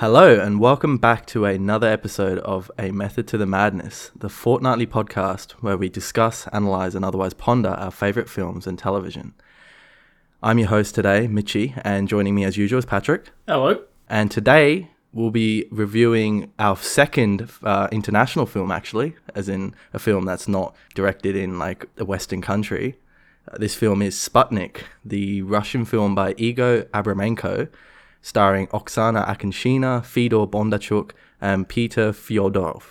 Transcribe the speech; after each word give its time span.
Hello, 0.00 0.40
and 0.40 0.60
welcome 0.60 0.96
back 0.96 1.26
to 1.26 1.44
another 1.44 1.86
episode 1.86 2.38
of 2.38 2.70
A 2.78 2.90
Method 2.90 3.28
to 3.28 3.36
the 3.36 3.44
Madness, 3.44 4.10
the 4.16 4.30
fortnightly 4.30 4.86
podcast 4.86 5.52
where 5.60 5.76
we 5.76 5.90
discuss, 5.90 6.48
analyze, 6.54 6.94
and 6.94 7.04
otherwise 7.04 7.34
ponder 7.34 7.68
our 7.68 7.90
favorite 7.90 8.26
films 8.26 8.66
and 8.66 8.78
television. 8.78 9.34
I'm 10.42 10.58
your 10.58 10.68
host 10.68 10.94
today, 10.94 11.26
Mitchy, 11.26 11.74
and 11.84 12.08
joining 12.08 12.34
me 12.34 12.44
as 12.44 12.56
usual 12.56 12.78
is 12.78 12.86
Patrick. 12.86 13.28
Hello. 13.46 13.82
And 14.08 14.30
today 14.30 14.88
we'll 15.12 15.30
be 15.30 15.66
reviewing 15.70 16.50
our 16.58 16.78
second 16.78 17.50
uh, 17.62 17.88
international 17.92 18.46
film, 18.46 18.70
actually, 18.70 19.16
as 19.34 19.50
in 19.50 19.74
a 19.92 19.98
film 19.98 20.24
that's 20.24 20.48
not 20.48 20.74
directed 20.94 21.36
in 21.36 21.58
like 21.58 21.84
a 21.98 22.06
Western 22.06 22.40
country. 22.40 22.96
Uh, 23.46 23.58
this 23.58 23.74
film 23.74 24.00
is 24.00 24.16
Sputnik, 24.16 24.78
the 25.04 25.42
Russian 25.42 25.84
film 25.84 26.14
by 26.14 26.34
Egor 26.38 26.84
Abramenko, 26.94 27.68
starring 28.22 28.66
Oksana 28.68 29.26
Akinshina, 29.26 30.04
Fedor 30.04 30.46
Bondarchuk, 30.46 31.12
and 31.40 31.68
Peter 31.68 32.12
Fyodorov. 32.12 32.82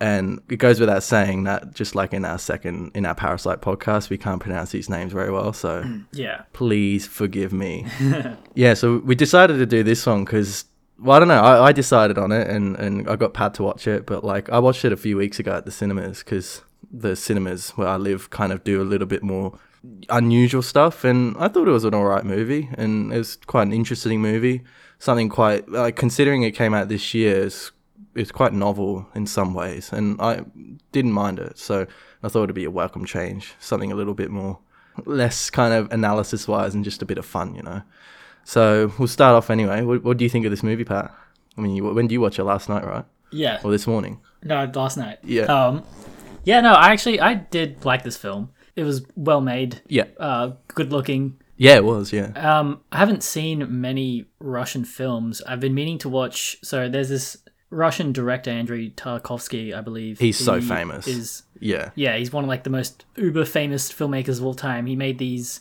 And 0.00 0.40
it 0.50 0.56
goes 0.56 0.80
without 0.80 1.02
saying 1.02 1.44
that, 1.44 1.72
just 1.74 1.94
like 1.94 2.12
in 2.12 2.24
our 2.24 2.38
second, 2.38 2.90
in 2.94 3.06
our 3.06 3.14
Parasite 3.14 3.62
podcast, 3.62 4.10
we 4.10 4.18
can't 4.18 4.40
pronounce 4.40 4.72
these 4.72 4.88
names 4.90 5.12
very 5.12 5.30
well. 5.30 5.52
So 5.52 5.84
Yeah. 6.12 6.42
please 6.52 7.06
forgive 7.06 7.52
me. 7.52 7.86
yeah, 8.54 8.74
so 8.74 8.98
we 8.98 9.14
decided 9.14 9.58
to 9.58 9.66
do 9.66 9.82
this 9.82 10.04
one 10.04 10.24
because, 10.24 10.64
well, 10.98 11.16
I 11.16 11.18
don't 11.20 11.28
know. 11.28 11.40
I, 11.40 11.66
I 11.66 11.72
decided 11.72 12.18
on 12.18 12.32
it 12.32 12.48
and, 12.50 12.76
and 12.76 13.08
I 13.08 13.16
got 13.16 13.32
Pat 13.34 13.54
to 13.54 13.62
watch 13.62 13.86
it, 13.86 14.04
but 14.04 14.24
like 14.24 14.50
I 14.50 14.58
watched 14.58 14.84
it 14.84 14.92
a 14.92 14.96
few 14.96 15.16
weeks 15.16 15.38
ago 15.38 15.52
at 15.54 15.64
the 15.64 15.70
cinemas 15.70 16.18
because 16.18 16.62
the 16.92 17.14
cinemas 17.16 17.70
where 17.70 17.88
I 17.88 17.96
live 17.96 18.30
kind 18.30 18.52
of 18.52 18.62
do 18.64 18.82
a 18.82 18.84
little 18.84 19.06
bit 19.06 19.22
more 19.22 19.58
unusual 20.08 20.62
stuff. 20.62 21.04
And 21.04 21.36
I 21.38 21.48
thought 21.48 21.68
it 21.68 21.72
was 21.72 21.84
an 21.84 21.94
all 21.94 22.04
right 22.04 22.24
movie 22.24 22.70
and 22.74 23.12
it 23.12 23.18
was 23.18 23.36
quite 23.46 23.62
an 23.64 23.72
interesting 23.72 24.20
movie. 24.20 24.62
Something 24.98 25.28
quite, 25.28 25.68
like, 25.68 25.96
considering 25.96 26.42
it 26.42 26.52
came 26.52 26.72
out 26.72 26.88
this 26.88 27.14
year, 27.14 27.44
it's, 27.44 27.72
it's 28.14 28.32
quite 28.32 28.52
novel 28.52 29.06
in 29.14 29.26
some 29.26 29.54
ways. 29.54 29.92
And 29.92 30.20
I 30.20 30.44
didn't 30.92 31.12
mind 31.12 31.38
it. 31.38 31.58
So 31.58 31.86
I 32.22 32.28
thought 32.28 32.44
it'd 32.44 32.54
be 32.54 32.64
a 32.64 32.70
welcome 32.70 33.04
change, 33.04 33.54
something 33.58 33.92
a 33.92 33.94
little 33.94 34.14
bit 34.14 34.30
more 34.30 34.58
less 35.04 35.50
kind 35.50 35.74
of 35.74 35.90
analysis 35.92 36.46
wise 36.46 36.74
and 36.74 36.84
just 36.84 37.02
a 37.02 37.06
bit 37.06 37.18
of 37.18 37.26
fun, 37.26 37.54
you 37.54 37.62
know. 37.62 37.82
So 38.44 38.92
we'll 38.98 39.08
start 39.08 39.34
off 39.34 39.50
anyway. 39.50 39.82
What, 39.82 40.04
what 40.04 40.16
do 40.16 40.24
you 40.24 40.30
think 40.30 40.44
of 40.44 40.50
this 40.50 40.62
movie, 40.62 40.84
Pat? 40.84 41.12
I 41.56 41.60
mean, 41.60 41.74
you, 41.74 41.84
when 41.84 42.06
do 42.06 42.12
you 42.12 42.20
watch 42.20 42.38
it 42.38 42.44
last 42.44 42.68
night, 42.68 42.84
right? 42.84 43.04
Yeah. 43.32 43.60
Or 43.64 43.70
this 43.70 43.86
morning? 43.86 44.20
No, 44.42 44.70
last 44.74 44.96
night. 44.96 45.18
Yeah. 45.24 45.44
Um, 45.44 45.82
yeah. 46.44 46.60
No, 46.60 46.72
I 46.72 46.92
actually 46.92 47.20
I 47.20 47.34
did 47.34 47.84
like 47.84 48.04
this 48.04 48.16
film. 48.16 48.50
It 48.76 48.82
was 48.84 49.04
well 49.14 49.40
made, 49.40 49.80
Yeah. 49.88 50.04
uh, 50.18 50.52
good 50.68 50.90
looking. 50.92 51.36
Yeah, 51.56 51.76
it 51.76 51.84
was. 51.84 52.12
Yeah. 52.12 52.32
Um, 52.34 52.80
I 52.90 52.98
haven't 52.98 53.22
seen 53.22 53.80
many 53.80 54.26
Russian 54.40 54.84
films. 54.84 55.40
I've 55.46 55.60
been 55.60 55.74
meaning 55.74 55.98
to 55.98 56.08
watch. 56.08 56.56
So 56.62 56.88
there's 56.88 57.08
this 57.08 57.36
Russian 57.70 58.12
director 58.12 58.50
Andrei 58.50 58.90
Tarkovsky, 58.90 59.72
I 59.76 59.80
believe. 59.80 60.18
He's 60.18 60.36
so 60.38 60.60
famous. 60.60 61.06
Is 61.06 61.42
Yeah. 61.60 61.90
yeah, 61.94 62.16
he's 62.16 62.32
one 62.32 62.42
of 62.44 62.48
like 62.48 62.64
the 62.64 62.70
most 62.70 63.04
uber 63.16 63.44
famous 63.44 63.92
filmmakers 63.92 64.38
of 64.38 64.44
all 64.44 64.54
time. 64.54 64.86
He 64.86 64.96
made 64.96 65.18
these 65.18 65.60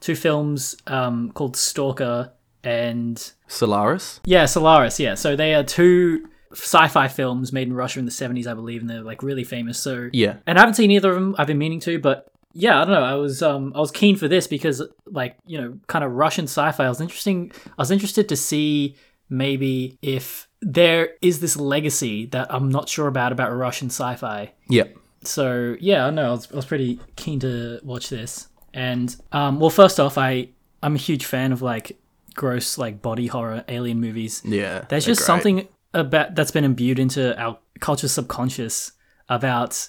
two 0.00 0.14
films 0.16 0.76
um, 0.86 1.30
called 1.32 1.56
Stalker 1.56 2.32
and 2.62 3.32
Solaris. 3.46 4.20
Yeah, 4.24 4.46
Solaris. 4.46 4.98
Yeah, 4.98 5.14
so 5.14 5.36
they 5.36 5.54
are 5.54 5.62
two 5.62 6.26
sci-fi 6.52 7.08
films 7.08 7.52
made 7.52 7.68
in 7.68 7.74
Russia 7.74 7.98
in 7.98 8.04
the 8.04 8.10
seventies, 8.10 8.46
I 8.46 8.54
believe, 8.54 8.80
and 8.80 8.88
they're 8.88 9.02
like 9.02 9.22
really 9.22 9.44
famous. 9.44 9.78
So 9.78 10.08
Yeah. 10.12 10.36
and 10.46 10.58
I 10.58 10.62
haven't 10.62 10.74
seen 10.74 10.90
either 10.90 11.10
of 11.10 11.16
them. 11.16 11.34
I've 11.38 11.46
been 11.48 11.58
meaning 11.58 11.80
to, 11.80 11.98
but 11.98 12.28
yeah, 12.54 12.80
I 12.80 12.84
don't 12.84 12.94
know. 12.94 13.02
I 13.02 13.14
was 13.14 13.42
um 13.42 13.72
I 13.74 13.80
was 13.80 13.90
keen 13.90 14.16
for 14.16 14.28
this 14.28 14.46
because 14.46 14.82
like 15.06 15.36
you 15.44 15.60
know 15.60 15.78
kind 15.88 16.04
of 16.04 16.12
Russian 16.12 16.44
sci-fi. 16.44 16.84
I 16.84 16.88
was 16.88 17.00
interesting. 17.00 17.52
I 17.66 17.82
was 17.82 17.90
interested 17.90 18.28
to 18.28 18.36
see 18.36 18.96
maybe 19.28 19.98
if 20.00 20.48
there 20.62 21.10
is 21.20 21.40
this 21.40 21.56
legacy 21.56 22.26
that 22.26 22.52
I'm 22.54 22.70
not 22.70 22.88
sure 22.88 23.08
about 23.08 23.32
about 23.32 23.54
Russian 23.54 23.88
sci-fi. 23.88 24.52
Yeah. 24.68 24.84
So 25.24 25.76
yeah, 25.80 26.06
I 26.06 26.10
know 26.10 26.28
I 26.28 26.30
was, 26.30 26.52
I 26.52 26.56
was 26.56 26.64
pretty 26.64 27.00
keen 27.16 27.40
to 27.40 27.80
watch 27.82 28.08
this. 28.08 28.48
And 28.72 29.14
um, 29.32 29.60
well, 29.60 29.70
first 29.70 29.98
off, 29.98 30.16
I 30.16 30.48
I'm 30.82 30.94
a 30.94 30.98
huge 30.98 31.24
fan 31.24 31.52
of 31.52 31.60
like 31.60 31.98
gross 32.34 32.78
like 32.78 33.02
body 33.02 33.26
horror 33.26 33.64
alien 33.68 34.00
movies. 34.00 34.42
Yeah. 34.44 34.84
There's 34.88 35.04
just 35.04 35.20
great. 35.20 35.26
something 35.26 35.68
about 35.92 36.34
that's 36.36 36.50
been 36.52 36.64
imbued 36.64 36.98
into 36.98 37.38
our 37.40 37.58
culture 37.80 38.08
subconscious 38.08 38.92
about 39.28 39.88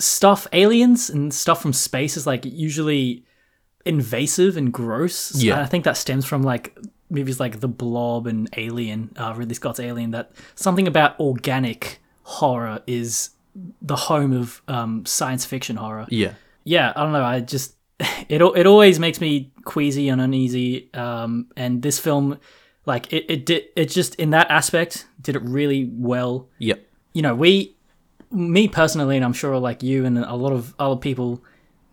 stuff 0.00 0.46
aliens 0.52 1.10
and 1.10 1.32
stuff 1.32 1.62
from 1.62 1.72
space 1.72 2.16
is 2.16 2.26
like 2.26 2.44
usually 2.44 3.24
invasive 3.84 4.56
and 4.56 4.72
gross. 4.72 5.34
Yeah. 5.34 5.54
And 5.54 5.62
I 5.62 5.66
think 5.66 5.84
that 5.84 5.96
stems 5.96 6.24
from 6.26 6.42
like 6.42 6.76
movies 7.08 7.40
like 7.40 7.60
The 7.60 7.68
Blob 7.68 8.26
and 8.26 8.48
Alien, 8.56 9.12
uh, 9.16 9.34
Ridley 9.36 9.54
Scott's 9.54 9.80
Alien. 9.80 10.10
That 10.12 10.32
something 10.54 10.86
about 10.86 11.18
organic 11.20 12.00
horror 12.22 12.82
is 12.86 13.30
the 13.82 13.96
home 13.96 14.32
of 14.32 14.62
um, 14.68 15.04
science 15.06 15.44
fiction 15.44 15.76
horror 15.76 16.06
Yeah. 16.08 16.34
yeah, 16.64 16.92
I 16.94 17.02
don't 17.02 17.12
know. 17.12 17.24
I 17.24 17.40
just 17.40 17.74
it 18.28 18.40
it 18.40 18.66
always 18.66 18.98
makes 18.98 19.20
me 19.20 19.52
queasy 19.64 20.08
and 20.08 20.20
uneasy. 20.20 20.92
Um, 20.94 21.48
and 21.56 21.82
this 21.82 21.98
film, 21.98 22.38
like 22.86 23.12
it 23.12 23.26
it 23.28 23.46
did 23.46 23.64
it 23.76 23.86
just 23.86 24.14
in 24.16 24.30
that 24.30 24.50
aspect 24.50 25.06
did 25.20 25.36
it 25.36 25.42
really 25.42 25.90
well. 25.92 26.48
Yep. 26.58 26.86
You 27.12 27.22
know, 27.22 27.34
we, 27.34 27.76
me 28.30 28.68
personally, 28.68 29.16
and 29.16 29.24
I'm 29.24 29.32
sure 29.32 29.58
like 29.58 29.82
you 29.82 30.04
and 30.04 30.18
a 30.18 30.34
lot 30.34 30.52
of 30.52 30.74
other 30.78 30.96
people 30.96 31.42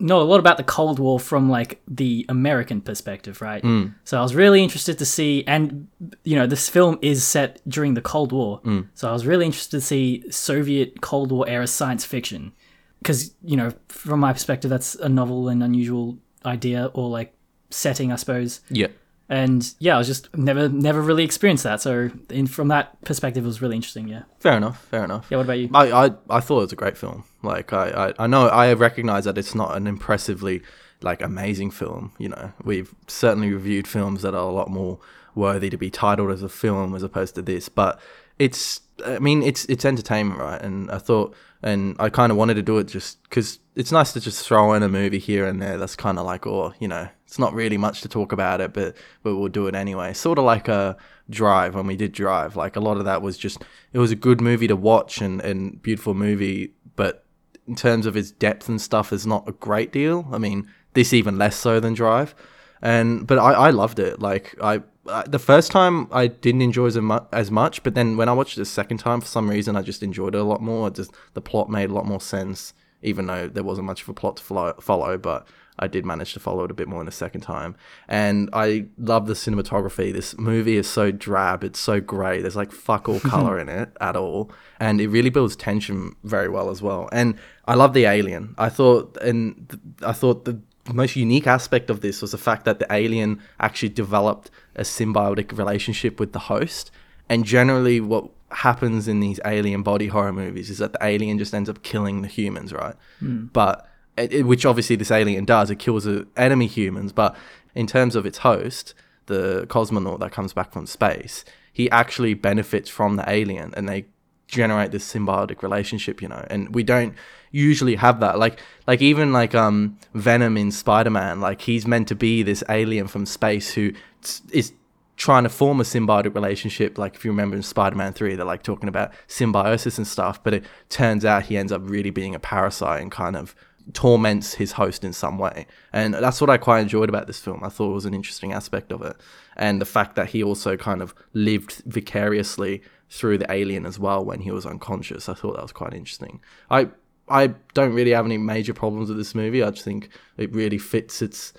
know 0.00 0.20
a 0.20 0.22
lot 0.22 0.38
about 0.38 0.56
the 0.56 0.64
Cold 0.64 0.98
War 0.98 1.18
from 1.18 1.50
like 1.50 1.80
the 1.88 2.24
American 2.28 2.80
perspective, 2.80 3.40
right? 3.40 3.62
Mm. 3.62 3.94
So 4.04 4.18
I 4.18 4.22
was 4.22 4.34
really 4.34 4.62
interested 4.62 4.98
to 4.98 5.04
see, 5.04 5.44
and 5.46 5.88
you 6.24 6.36
know, 6.36 6.46
this 6.46 6.68
film 6.68 6.98
is 7.02 7.24
set 7.24 7.60
during 7.68 7.94
the 7.94 8.00
Cold 8.00 8.32
War, 8.32 8.60
mm. 8.62 8.86
so 8.94 9.08
I 9.08 9.12
was 9.12 9.26
really 9.26 9.46
interested 9.46 9.78
to 9.78 9.80
see 9.80 10.30
Soviet 10.30 11.00
Cold 11.00 11.32
War 11.32 11.48
era 11.48 11.66
science 11.66 12.04
fiction. 12.04 12.52
Because 13.00 13.32
you 13.44 13.56
know 13.56 13.72
from 13.86 14.18
my 14.18 14.32
perspective 14.32 14.70
that's 14.70 14.96
a 14.96 15.08
novel 15.08 15.48
and 15.48 15.62
unusual 15.62 16.18
idea 16.44 16.90
or 16.94 17.08
like 17.08 17.32
setting 17.70 18.10
i 18.10 18.16
suppose. 18.16 18.60
Yeah. 18.70 18.88
And 19.28 19.74
yeah 19.78 19.94
i 19.94 19.98
was 19.98 20.06
just 20.06 20.34
never 20.36 20.68
never 20.68 21.00
really 21.02 21.24
experienced 21.24 21.64
that 21.64 21.80
so 21.80 22.10
in 22.30 22.46
from 22.46 22.68
that 22.68 22.98
perspective 23.04 23.44
it 23.44 23.46
was 23.46 23.60
really 23.60 23.76
interesting 23.76 24.08
yeah 24.08 24.22
Fair 24.40 24.56
enough. 24.56 24.84
Fair 24.86 25.04
enough. 25.04 25.26
yeah 25.30 25.36
what 25.36 25.44
about 25.44 25.58
you 25.58 25.68
I, 25.74 26.06
I, 26.06 26.10
I 26.30 26.40
thought 26.40 26.58
it 26.58 26.62
was 26.62 26.72
a 26.72 26.76
great 26.76 26.96
film. 26.96 27.24
Like 27.42 27.72
I, 27.72 28.08
I, 28.08 28.24
I 28.24 28.26
know 28.26 28.48
I 28.48 28.72
recognize 28.72 29.24
that 29.24 29.36
it's 29.38 29.54
not 29.54 29.76
an 29.76 29.86
impressively 29.86 30.62
like 31.02 31.22
amazing 31.22 31.70
film. 31.70 32.12
You 32.18 32.30
know, 32.30 32.52
we've 32.64 32.92
certainly 33.06 33.52
reviewed 33.52 33.86
films 33.86 34.22
that 34.22 34.34
are 34.34 34.48
a 34.48 34.52
lot 34.52 34.68
more 34.70 34.98
worthy 35.34 35.70
to 35.70 35.76
be 35.76 35.90
titled 35.90 36.30
as 36.32 36.42
a 36.42 36.48
film 36.48 36.94
as 36.94 37.02
opposed 37.04 37.34
to 37.36 37.42
this. 37.42 37.68
But 37.68 38.00
it's 38.38 38.80
I 39.06 39.18
mean 39.20 39.42
it's 39.42 39.64
it's 39.66 39.84
entertainment, 39.84 40.40
right? 40.40 40.60
And 40.60 40.90
I 40.90 40.98
thought 40.98 41.34
and 41.62 41.96
I 41.98 42.08
kind 42.08 42.30
of 42.30 42.38
wanted 42.38 42.54
to 42.54 42.62
do 42.62 42.78
it 42.78 42.84
just 42.84 43.22
because 43.24 43.58
it's 43.74 43.92
nice 43.92 44.12
to 44.12 44.20
just 44.20 44.46
throw 44.46 44.72
in 44.74 44.82
a 44.82 44.88
movie 44.88 45.18
here 45.18 45.46
and 45.46 45.60
there. 45.60 45.76
That's 45.76 45.96
kind 45.96 46.18
of 46.18 46.26
like, 46.26 46.46
oh, 46.46 46.72
you 46.78 46.88
know, 46.88 47.08
it's 47.26 47.38
not 47.38 47.52
really 47.52 47.76
much 47.76 48.00
to 48.02 48.08
talk 48.08 48.32
about 48.32 48.60
it, 48.60 48.72
but 48.72 48.96
but 49.22 49.36
we'll 49.36 49.48
do 49.48 49.66
it 49.66 49.74
anyway. 49.74 50.12
Sort 50.14 50.38
of 50.38 50.44
like 50.44 50.68
a 50.68 50.96
Drive 51.30 51.74
when 51.74 51.86
we 51.86 51.96
did 51.96 52.12
Drive. 52.12 52.56
Like 52.56 52.76
a 52.76 52.80
lot 52.80 52.96
of 52.96 53.04
that 53.04 53.22
was 53.22 53.36
just 53.36 53.62
it 53.92 53.98
was 53.98 54.10
a 54.10 54.16
good 54.16 54.40
movie 54.40 54.68
to 54.68 54.76
watch 54.76 55.20
and 55.20 55.40
and 55.40 55.82
beautiful 55.82 56.14
movie, 56.14 56.72
but 56.96 57.24
in 57.66 57.74
terms 57.74 58.06
of 58.06 58.16
its 58.16 58.30
depth 58.30 58.68
and 58.68 58.80
stuff, 58.80 59.12
is 59.12 59.26
not 59.26 59.48
a 59.48 59.52
great 59.52 59.92
deal. 59.92 60.26
I 60.32 60.38
mean, 60.38 60.70
this 60.94 61.12
even 61.12 61.38
less 61.38 61.56
so 61.56 61.80
than 61.80 61.94
Drive. 61.94 62.34
And 62.80 63.26
but 63.26 63.38
I, 63.38 63.52
I 63.52 63.70
loved 63.70 63.98
it. 63.98 64.20
Like 64.20 64.54
I, 64.62 64.82
I 65.08 65.24
the 65.26 65.38
first 65.38 65.70
time 65.72 66.08
I 66.12 66.26
didn't 66.26 66.62
enjoy 66.62 66.86
as, 66.86 66.96
mu- 66.96 67.18
as 67.32 67.50
much, 67.50 67.82
but 67.82 67.94
then 67.94 68.16
when 68.16 68.28
I 68.28 68.32
watched 68.32 68.56
it 68.56 68.60
the 68.60 68.66
second 68.66 68.98
time, 68.98 69.20
for 69.20 69.26
some 69.26 69.48
reason 69.48 69.76
I 69.76 69.82
just 69.82 70.02
enjoyed 70.02 70.34
it 70.34 70.38
a 70.38 70.44
lot 70.44 70.60
more. 70.62 70.88
It 70.88 70.94
just 70.94 71.12
the 71.34 71.40
plot 71.40 71.68
made 71.70 71.90
a 71.90 71.94
lot 71.94 72.06
more 72.06 72.20
sense, 72.20 72.74
even 73.02 73.26
though 73.26 73.48
there 73.48 73.64
wasn't 73.64 73.86
much 73.86 74.02
of 74.02 74.08
a 74.08 74.14
plot 74.14 74.36
to 74.38 74.42
follow. 74.42 74.74
follow 74.80 75.18
but 75.18 75.46
I 75.78 75.86
did 75.86 76.04
manage 76.04 76.32
to 76.34 76.40
follow 76.40 76.64
it 76.64 76.70
a 76.70 76.74
bit 76.74 76.88
more 76.88 77.00
in 77.00 77.06
the 77.06 77.12
second 77.12 77.42
time. 77.42 77.76
And 78.08 78.50
I 78.52 78.86
love 78.98 79.26
the 79.26 79.34
cinematography. 79.34 80.12
This 80.12 80.36
movie 80.36 80.76
is 80.76 80.88
so 80.88 81.12
drab. 81.12 81.62
It's 81.62 81.78
so 81.78 82.00
grey. 82.00 82.40
There's 82.40 82.56
like 82.56 82.72
fuck 82.72 83.08
all 83.08 83.20
color 83.34 83.58
in 83.58 83.68
it 83.68 83.90
at 84.00 84.16
all. 84.16 84.50
And 84.80 85.00
it 85.00 85.08
really 85.08 85.30
builds 85.30 85.54
tension 85.54 86.16
very 86.24 86.48
well 86.48 86.70
as 86.70 86.82
well. 86.82 87.08
And 87.12 87.36
I 87.66 87.74
love 87.74 87.92
the 87.94 88.06
alien. 88.06 88.54
I 88.58 88.68
thought, 88.68 89.16
and 89.18 89.68
th- 89.68 89.80
I 90.02 90.12
thought 90.12 90.44
the 90.46 90.60
most 90.94 91.16
unique 91.16 91.46
aspect 91.46 91.90
of 91.90 92.00
this 92.00 92.22
was 92.22 92.32
the 92.32 92.38
fact 92.38 92.64
that 92.64 92.78
the 92.78 92.86
alien 92.90 93.40
actually 93.60 93.90
developed 93.90 94.50
a 94.74 94.82
symbiotic 94.82 95.56
relationship 95.56 96.18
with 96.20 96.32
the 96.32 96.38
host. 96.38 96.90
And 97.28 97.44
generally, 97.44 98.00
what 98.00 98.30
happens 98.50 99.08
in 99.08 99.20
these 99.20 99.38
alien 99.44 99.82
body 99.82 100.06
horror 100.06 100.32
movies 100.32 100.70
is 100.70 100.78
that 100.78 100.92
the 100.92 101.04
alien 101.04 101.38
just 101.38 101.54
ends 101.54 101.68
up 101.68 101.82
killing 101.82 102.22
the 102.22 102.28
humans, 102.28 102.72
right? 102.72 102.94
Hmm. 103.18 103.46
But 103.46 103.88
it, 104.16 104.46
which 104.46 104.64
obviously 104.64 104.96
this 104.96 105.10
alien 105.10 105.44
does, 105.44 105.70
it 105.70 105.78
kills 105.78 106.04
the 106.04 106.26
enemy 106.36 106.66
humans. 106.66 107.12
But 107.12 107.36
in 107.74 107.86
terms 107.86 108.16
of 108.16 108.26
its 108.26 108.38
host, 108.38 108.94
the 109.26 109.66
cosmonaut 109.68 110.20
that 110.20 110.32
comes 110.32 110.52
back 110.52 110.72
from 110.72 110.86
space, 110.86 111.44
he 111.72 111.90
actually 111.90 112.34
benefits 112.34 112.88
from 112.88 113.16
the 113.16 113.28
alien, 113.30 113.72
and 113.76 113.88
they 113.88 114.06
generate 114.48 114.90
this 114.90 115.10
symbiotic 115.10 115.62
relationship, 115.62 116.20
you 116.20 116.28
know. 116.28 116.44
And 116.50 116.74
we 116.74 116.82
don't 116.82 117.14
usually 117.52 117.94
have 117.94 118.20
that. 118.20 118.38
Like, 118.38 118.60
like 118.86 119.00
even 119.00 119.32
like 119.32 119.54
um 119.54 119.98
Venom 120.14 120.56
in 120.56 120.72
Spider 120.72 121.10
Man, 121.10 121.40
like 121.40 121.60
he's 121.60 121.86
meant 121.86 122.08
to 122.08 122.14
be 122.16 122.42
this 122.42 122.64
alien 122.68 123.06
from 123.06 123.26
space 123.26 123.74
who 123.74 123.92
s- 124.22 124.42
is 124.50 124.72
trying 125.16 125.42
to 125.42 125.48
form 125.48 125.80
a 125.80 125.84
symbiotic 125.84 126.34
relationship. 126.34 126.96
Like 126.96 127.14
if 127.14 127.24
you 127.24 127.30
remember 127.30 127.56
in 127.56 127.62
Spider-Man 127.62 128.12
Three, 128.12 128.36
they're 128.36 128.46
like 128.46 128.62
talking 128.62 128.88
about 128.88 129.12
symbiosis 129.26 129.98
and 129.98 130.06
stuff, 130.06 130.42
but 130.42 130.54
it 130.54 130.64
turns 130.88 131.24
out 131.24 131.44
he 131.44 131.56
ends 131.56 131.72
up 131.72 131.82
really 131.84 132.10
being 132.10 132.34
a 132.34 132.38
parasite 132.38 133.02
and 133.02 133.10
kind 133.10 133.36
of 133.36 133.54
torments 133.92 134.54
his 134.54 134.72
host 134.72 135.02
in 135.02 135.12
some 135.12 135.38
way. 135.38 135.66
And 135.92 136.14
that's 136.14 136.40
what 136.40 136.50
I 136.50 136.56
quite 136.56 136.80
enjoyed 136.80 137.08
about 137.08 137.26
this 137.26 137.40
film. 137.40 137.64
I 137.64 137.68
thought 137.68 137.90
it 137.90 137.94
was 137.94 138.04
an 138.04 138.14
interesting 138.14 138.52
aspect 138.52 138.92
of 138.92 139.02
it. 139.02 139.16
And 139.56 139.80
the 139.80 139.86
fact 139.86 140.14
that 140.16 140.28
he 140.28 140.42
also 140.42 140.76
kind 140.76 141.02
of 141.02 141.14
lived 141.32 141.82
vicariously 141.86 142.82
through 143.10 143.38
the 143.38 143.50
alien 143.50 143.86
as 143.86 143.98
well 143.98 144.24
when 144.24 144.40
he 144.40 144.50
was 144.50 144.66
unconscious. 144.66 145.28
I 145.28 145.34
thought 145.34 145.56
that 145.56 145.62
was 145.62 145.72
quite 145.72 145.94
interesting. 145.94 146.40
I 146.70 146.88
I 147.28 147.48
don't 147.74 147.94
really 147.94 148.12
have 148.12 148.24
any 148.24 148.38
major 148.38 148.74
problems 148.74 149.08
with 149.08 149.18
this 149.18 149.34
movie. 149.34 149.62
I 149.62 149.70
just 149.70 149.84
think 149.84 150.10
it 150.36 150.52
really 150.52 150.78
fits 150.78 151.22
its 151.22 151.52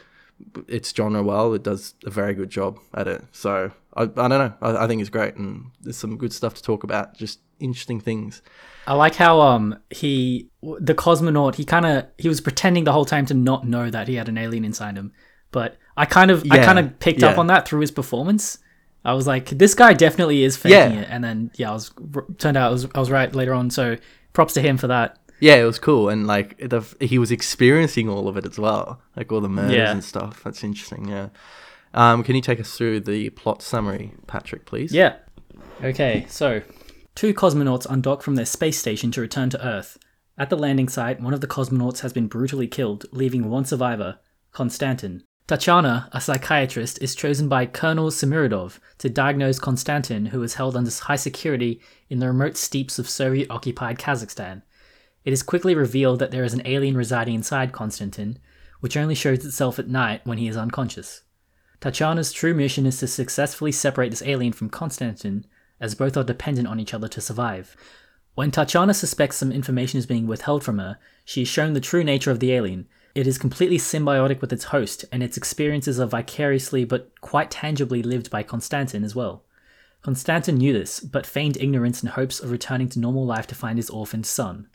its 0.68 0.94
genre 0.96 1.24
well. 1.24 1.54
It 1.54 1.64
does 1.64 1.96
a 2.06 2.10
very 2.10 2.34
good 2.34 2.50
job 2.50 2.80
at 2.94 3.08
it. 3.08 3.24
So 3.32 3.72
I, 3.96 4.04
I 4.04 4.06
don't 4.06 4.30
know. 4.30 4.54
I, 4.62 4.86
I 4.86 4.88
think 4.88 5.02
it's 5.02 5.10
great, 5.10 5.36
and 5.36 5.72
there's 5.82 5.98
some 5.98 6.18
good 6.18 6.34
stuff 6.34 6.54
to 6.56 6.64
talk 6.64 6.84
about. 6.84 7.18
Just 7.18 7.40
interesting 7.60 8.00
things. 8.00 8.42
I 8.88 8.94
like 8.94 9.16
how 9.16 9.42
um 9.42 9.78
he 9.90 10.50
the 10.62 10.96
cosmonaut 10.96 11.56
he 11.56 11.66
kind 11.66 11.86
of 11.86 12.06
he 12.18 12.28
was 12.28 12.42
pretending 12.42 12.86
the 12.86 12.94
whole 12.94 13.06
time 13.06 13.26
to 13.28 13.34
not 13.34 13.68
know 13.68 13.90
that 13.90 14.08
he 14.08 14.16
had 14.16 14.30
an 14.30 14.38
alien 14.38 14.66
inside 14.66 14.96
him, 14.96 15.14
but 15.52 15.78
I 15.98 16.06
kind 16.06 16.32
of 16.32 16.44
I 16.50 16.64
kind 16.64 16.80
of 16.80 17.00
picked 17.00 17.24
up 17.24 17.38
on 17.38 17.48
that 17.48 17.68
through 17.68 17.82
his 17.82 17.92
performance. 17.92 18.60
I 19.06 19.14
was 19.14 19.26
like, 19.28 19.50
this 19.50 19.74
guy 19.76 19.94
definitely 19.94 20.44
is 20.44 20.58
faking 20.58 20.78
Yeah. 20.78 21.02
it, 21.02 21.08
and 21.10 21.24
then 21.24 21.52
yeah, 21.56 21.70
I 21.72 21.74
was 21.74 21.92
turned 22.38 22.58
out 22.58 22.68
I 22.70 22.72
was 22.72 22.88
I 22.96 23.00
was 23.00 23.10
right 23.10 23.34
later 23.34 23.54
on. 23.54 23.70
So 23.70 23.98
props 24.34 24.54
to 24.56 24.62
him 24.62 24.78
for 24.78 24.88
that. 24.88 25.18
Yeah, 25.40 25.56
it 25.56 25.64
was 25.64 25.80
cool, 25.80 26.10
and 26.10 26.28
like 26.28 26.58
the, 26.58 26.82
he 27.00 27.18
was 27.18 27.32
experiencing 27.32 28.10
all 28.10 28.28
of 28.28 28.36
it 28.36 28.46
as 28.46 28.60
well, 28.60 29.02
like 29.16 29.32
all 29.32 29.40
the 29.40 29.48
murders 29.50 29.74
Yeah. 29.76 29.92
and 29.92 30.04
stuff. 30.04 30.42
That's 30.44 30.64
interesting. 30.66 31.08
Yeah. 31.08 31.30
Um, 31.94 32.24
can 32.24 32.36
you 32.36 32.42
take 32.42 32.60
us 32.60 32.76
through 32.78 33.00
the 33.02 33.30
plot 33.32 33.62
summary, 33.62 34.12
Patrick, 34.28 34.66
please? 34.66 34.94
Yeah. 34.94 35.16
Okay, 35.84 36.26
so 36.28 36.62
two 37.16 37.34
cosmonauts 37.34 37.88
undock 37.88 38.22
from 38.22 38.36
their 38.36 38.46
space 38.46 38.78
station 38.78 39.12
to 39.12 39.22
return 39.22 39.50
to 39.52 39.66
Earth. 39.66 39.98
At 40.38 40.50
the 40.50 40.58
landing 40.58 40.90
site, 40.90 41.22
one 41.22 41.34
of 41.34 41.40
the 41.42 41.48
cosmonauts 41.48 42.02
has 42.02 42.12
been 42.14 42.28
brutally 42.28 42.68
killed, 42.68 43.06
leaving 43.12 43.50
one 43.50 43.64
survivor, 43.66 44.20
Konstantin. 44.52 45.24
Tatiana, 45.50 46.08
a 46.12 46.22
psychiatrist, 46.22 47.02
is 47.02 47.16
chosen 47.16 47.50
by 47.50 47.66
Colonel 47.66 48.12
Semiradov 48.12 48.78
to 49.00 49.10
diagnose 49.10 49.58
Konstantin, 49.58 50.28
who 50.28 50.44
is 50.44 50.54
held 50.54 50.78
under 50.78 50.92
high 50.92 51.16
security 51.16 51.82
in 52.08 52.20
the 52.20 52.28
remote 52.28 52.56
steppes 52.56 53.00
of 53.00 53.10
Soviet 53.10 53.50
occupied 53.50 53.98
Kazakhstan. 53.98 54.62
It 55.26 55.34
is 55.34 55.42
quickly 55.42 55.74
revealed 55.74 56.20
that 56.20 56.30
there 56.30 56.44
is 56.44 56.54
an 56.54 56.62
alien 56.66 56.96
residing 56.96 57.34
inside 57.34 57.72
Konstantin, 57.72 58.38
which 58.80 58.96
only 58.96 59.16
shows 59.16 59.44
itself 59.44 59.80
at 59.80 59.88
night 59.88 60.22
when 60.24 60.38
he 60.38 60.48
is 60.48 60.56
unconscious. 60.56 61.24
Tatiana's 61.82 62.32
true 62.32 62.54
mission 62.54 62.86
is 62.86 63.00
to 63.00 63.08
successfully 63.08 63.72
separate 63.72 64.12
this 64.12 64.22
alien 64.22 64.54
from 64.54 64.70
Konstantin, 64.70 65.48
as 65.80 65.96
both 65.96 66.16
are 66.16 66.24
dependent 66.24 66.68
on 66.68 66.80
each 66.80 66.94
other 66.94 67.08
to 67.08 67.22
survive. 67.22 67.76
When 68.36 68.52
Tatiana 68.52 68.94
suspects 68.94 69.38
some 69.38 69.52
information 69.52 69.98
is 69.98 70.06
being 70.06 70.28
withheld 70.28 70.64
from 70.64 70.78
her, 70.78 71.00
she 71.26 71.42
is 71.42 71.48
shown 71.48 71.74
the 71.74 71.82
true 71.82 72.04
nature 72.04 72.30
of 72.30 72.40
the 72.40 72.54
alien. 72.54 72.88
It 73.16 73.28
is 73.28 73.38
completely 73.38 73.78
symbiotic 73.78 74.42
with 74.42 74.54
its 74.54 74.66
host, 74.66 75.06
and 75.12 75.24
its 75.24 75.38
experiences 75.38 76.00
are 76.00 76.08
vicariously 76.08 76.86
but 76.86 77.12
quite 77.22 77.52
tangibly 77.52 78.04
lived 78.04 78.30
by 78.30 78.44
Konstantin 78.44 79.04
as 79.04 79.16
well. 79.16 79.44
Konstantin 80.02 80.58
knew 80.58 80.72
this, 80.72 81.00
but 81.00 81.26
feigned 81.26 81.58
ignorance 81.58 82.02
in 82.02 82.10
hopes 82.10 82.40
of 82.40 82.52
returning 82.52 82.88
to 82.90 83.00
normal 83.00 83.26
life 83.26 83.48
to 83.48 83.56
find 83.56 83.78
his 83.78 83.90
orphaned 83.90 84.26
son. 84.26 84.68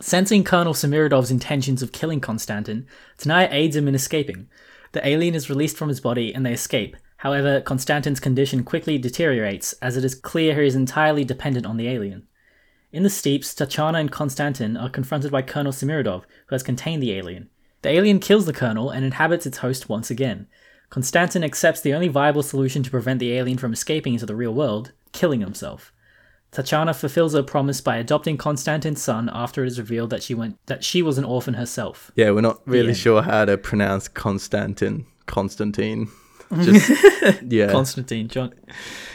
Sensing 0.00 0.44
Colonel 0.44 0.72
Semiradov's 0.72 1.30
intentions 1.30 1.82
of 1.82 1.92
killing 1.92 2.20
Konstantin, 2.20 2.86
Tanaya 3.18 3.48
aids 3.50 3.76
him 3.76 3.88
in 3.88 3.94
escaping. 3.94 4.48
The 4.92 5.06
alien 5.06 5.34
is 5.34 5.50
released 5.50 5.76
from 5.76 5.88
his 5.88 6.00
body 6.00 6.34
and 6.34 6.46
they 6.46 6.52
escape. 6.52 6.96
However, 7.18 7.60
Konstantin's 7.60 8.18
condition 8.18 8.64
quickly 8.64 8.96
deteriorates 8.98 9.74
as 9.74 9.96
it 9.96 10.04
is 10.04 10.14
clear 10.14 10.60
he 10.60 10.66
is 10.66 10.74
entirely 10.74 11.24
dependent 11.24 11.66
on 11.66 11.76
the 11.76 11.88
alien. 11.88 12.26
In 12.90 13.02
the 13.02 13.10
steeps, 13.10 13.54
Tatiana 13.54 13.98
and 13.98 14.10
Konstantin 14.10 14.76
are 14.76 14.90
confronted 14.90 15.30
by 15.30 15.42
Colonel 15.42 15.72
Semiradov, 15.72 16.24
who 16.46 16.54
has 16.54 16.62
contained 16.62 17.02
the 17.02 17.12
alien. 17.12 17.48
The 17.82 17.90
alien 17.90 18.18
kills 18.20 18.46
the 18.46 18.52
colonel 18.52 18.90
and 18.90 19.04
inhabits 19.04 19.46
its 19.46 19.58
host 19.58 19.88
once 19.88 20.10
again. 20.10 20.46
Konstantin 20.90 21.42
accepts 21.42 21.80
the 21.80 21.94
only 21.94 22.08
viable 22.08 22.42
solution 22.42 22.82
to 22.82 22.90
prevent 22.90 23.18
the 23.18 23.32
alien 23.32 23.58
from 23.58 23.72
escaping 23.72 24.14
into 24.14 24.26
the 24.26 24.36
real 24.36 24.52
world, 24.54 24.92
killing 25.12 25.40
himself. 25.40 25.92
Tatiana 26.50 26.92
fulfills 26.92 27.32
her 27.32 27.42
promise 27.42 27.80
by 27.80 27.96
adopting 27.96 28.36
Konstantin's 28.36 29.00
son 29.00 29.30
after 29.32 29.64
it 29.64 29.68
is 29.68 29.78
revealed 29.78 30.10
that 30.10 30.22
she 30.22 30.34
went 30.34 30.58
that 30.66 30.84
she 30.84 31.00
was 31.00 31.16
an 31.16 31.24
orphan 31.24 31.54
herself. 31.54 32.10
Yeah, 32.14 32.30
we're 32.32 32.42
not 32.42 32.60
really 32.66 32.92
sure 32.94 33.22
how 33.22 33.46
to 33.46 33.56
pronounce 33.56 34.06
Constantin. 34.06 35.06
Constantine. 35.24 36.08
Just 36.60 37.42
yeah, 37.50 37.72
Constantine, 37.72 38.28
John. 38.28 38.52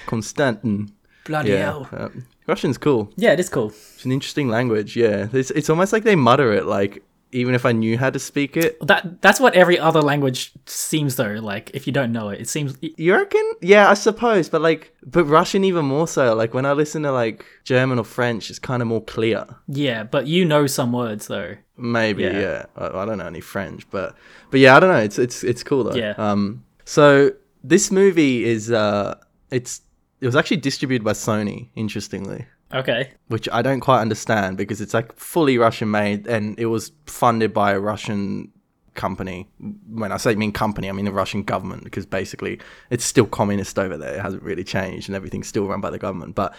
Constantin. 0.08 0.92
Bloody 1.26 1.52
Yeah, 1.52 1.58
hell. 1.66 1.90
um, 1.92 2.26
Russian's 2.48 2.80
cool. 2.80 3.12
Yeah, 3.18 3.34
it 3.34 3.40
is 3.40 3.50
cool. 3.50 3.68
It's 3.68 4.06
an 4.06 4.12
interesting 4.12 4.48
language. 4.50 4.96
Yeah, 4.96 5.28
it's 5.32 5.52
it's 5.52 5.70
almost 5.70 5.94
like 5.94 6.04
they 6.04 6.16
mutter 6.16 6.52
it. 6.54 6.66
Like 6.66 7.04
even 7.32 7.54
if 7.56 7.66
I 7.66 7.72
knew 7.74 7.98
how 7.98 8.10
to 8.10 8.20
speak 8.20 8.56
it, 8.58 8.78
That 8.88 9.22
that's 9.22 9.40
what 9.40 9.54
every 9.54 9.78
other 9.78 10.02
language 10.02 10.52
seems 10.66 11.16
though. 11.18 11.34
Like 11.42 11.72
if 11.74 11.86
you 11.88 11.94
don't 11.94 12.12
know 12.12 12.30
it, 12.30 12.42
it 12.42 12.48
seems 12.48 12.78
you 12.82 13.14
reckon? 13.14 13.54
Yeah, 13.62 13.90
I 13.90 13.96
suppose. 13.96 14.50
But 14.50 14.62
like, 14.62 14.94
but 15.06 15.26
Russian 15.26 15.64
even 15.64 15.86
more 15.86 16.08
so. 16.08 16.34
Like 16.36 16.54
when 16.54 16.66
I 16.66 16.72
listen 16.74 17.04
to 17.04 17.12
like 17.12 17.46
German 17.64 18.00
or 18.00 18.06
French, 18.06 18.50
it's 18.50 18.60
kind 18.60 18.82
of 18.82 18.88
more 18.88 19.04
clear. 19.04 19.46
yeah. 19.68 20.04
But 20.04 20.28
you 20.28 20.46
know 20.46 20.68
some 20.68 20.92
words 20.94 21.28
though. 21.28 21.56
Maybe, 21.78 22.24
Yeah. 22.24 22.40
yeah. 22.40 22.66
I, 22.76 22.86
I 22.88 23.06
don't 23.06 23.18
know 23.20 23.28
any 23.28 23.42
French, 23.42 23.90
but 23.92 24.16
but 24.52 24.60
yeah, 24.60 24.76
I 24.76 24.80
don't 24.80 24.90
know. 24.90 25.00
It's 25.04 25.20
it's 25.20 25.44
it's 25.44 25.64
cool 25.64 25.84
though. 25.84 25.96
Yeah. 25.96 26.14
Um. 26.18 26.64
So 26.86 27.32
this 27.64 27.92
movie 27.92 28.46
is 28.46 28.72
uh, 28.72 29.16
it's 29.52 29.82
it 30.22 30.26
was 30.26 30.36
actually 30.36 30.58
distributed 30.58 31.04
by 31.04 31.12
Sony. 31.14 31.70
Interestingly. 31.76 32.46
Okay. 32.74 33.12
Which 33.28 33.48
I 33.52 33.62
don't 33.62 33.80
quite 33.80 34.02
understand 34.02 34.58
because 34.58 34.82
it's 34.82 34.94
like 34.94 35.18
fully 35.18 35.58
Russian 35.58 35.90
made 35.90 36.28
and 36.28 36.60
it 36.60 36.66
was 36.66 36.92
funded 37.06 37.54
by 37.54 37.72
a 37.72 37.80
Russian 37.80 38.52
company. 38.94 39.48
When 39.88 40.12
I 40.12 40.18
say 40.18 40.36
mean 40.36 40.52
company, 40.52 40.90
I 40.90 40.92
mean 40.92 41.06
the 41.06 41.12
Russian 41.12 41.44
government 41.44 41.86
because 41.86 42.06
basically 42.06 42.60
it's 42.90 43.06
still 43.06 43.26
communist 43.26 43.80
over 43.80 43.98
there. 43.98 44.16
It 44.16 44.22
hasn't 44.22 44.44
really 44.44 44.66
changed 44.66 45.08
and 45.08 45.16
everything's 45.16 45.48
still 45.48 45.68
run 45.68 45.80
by 45.80 45.90
the 45.90 46.00
government. 46.00 46.36
But 46.36 46.54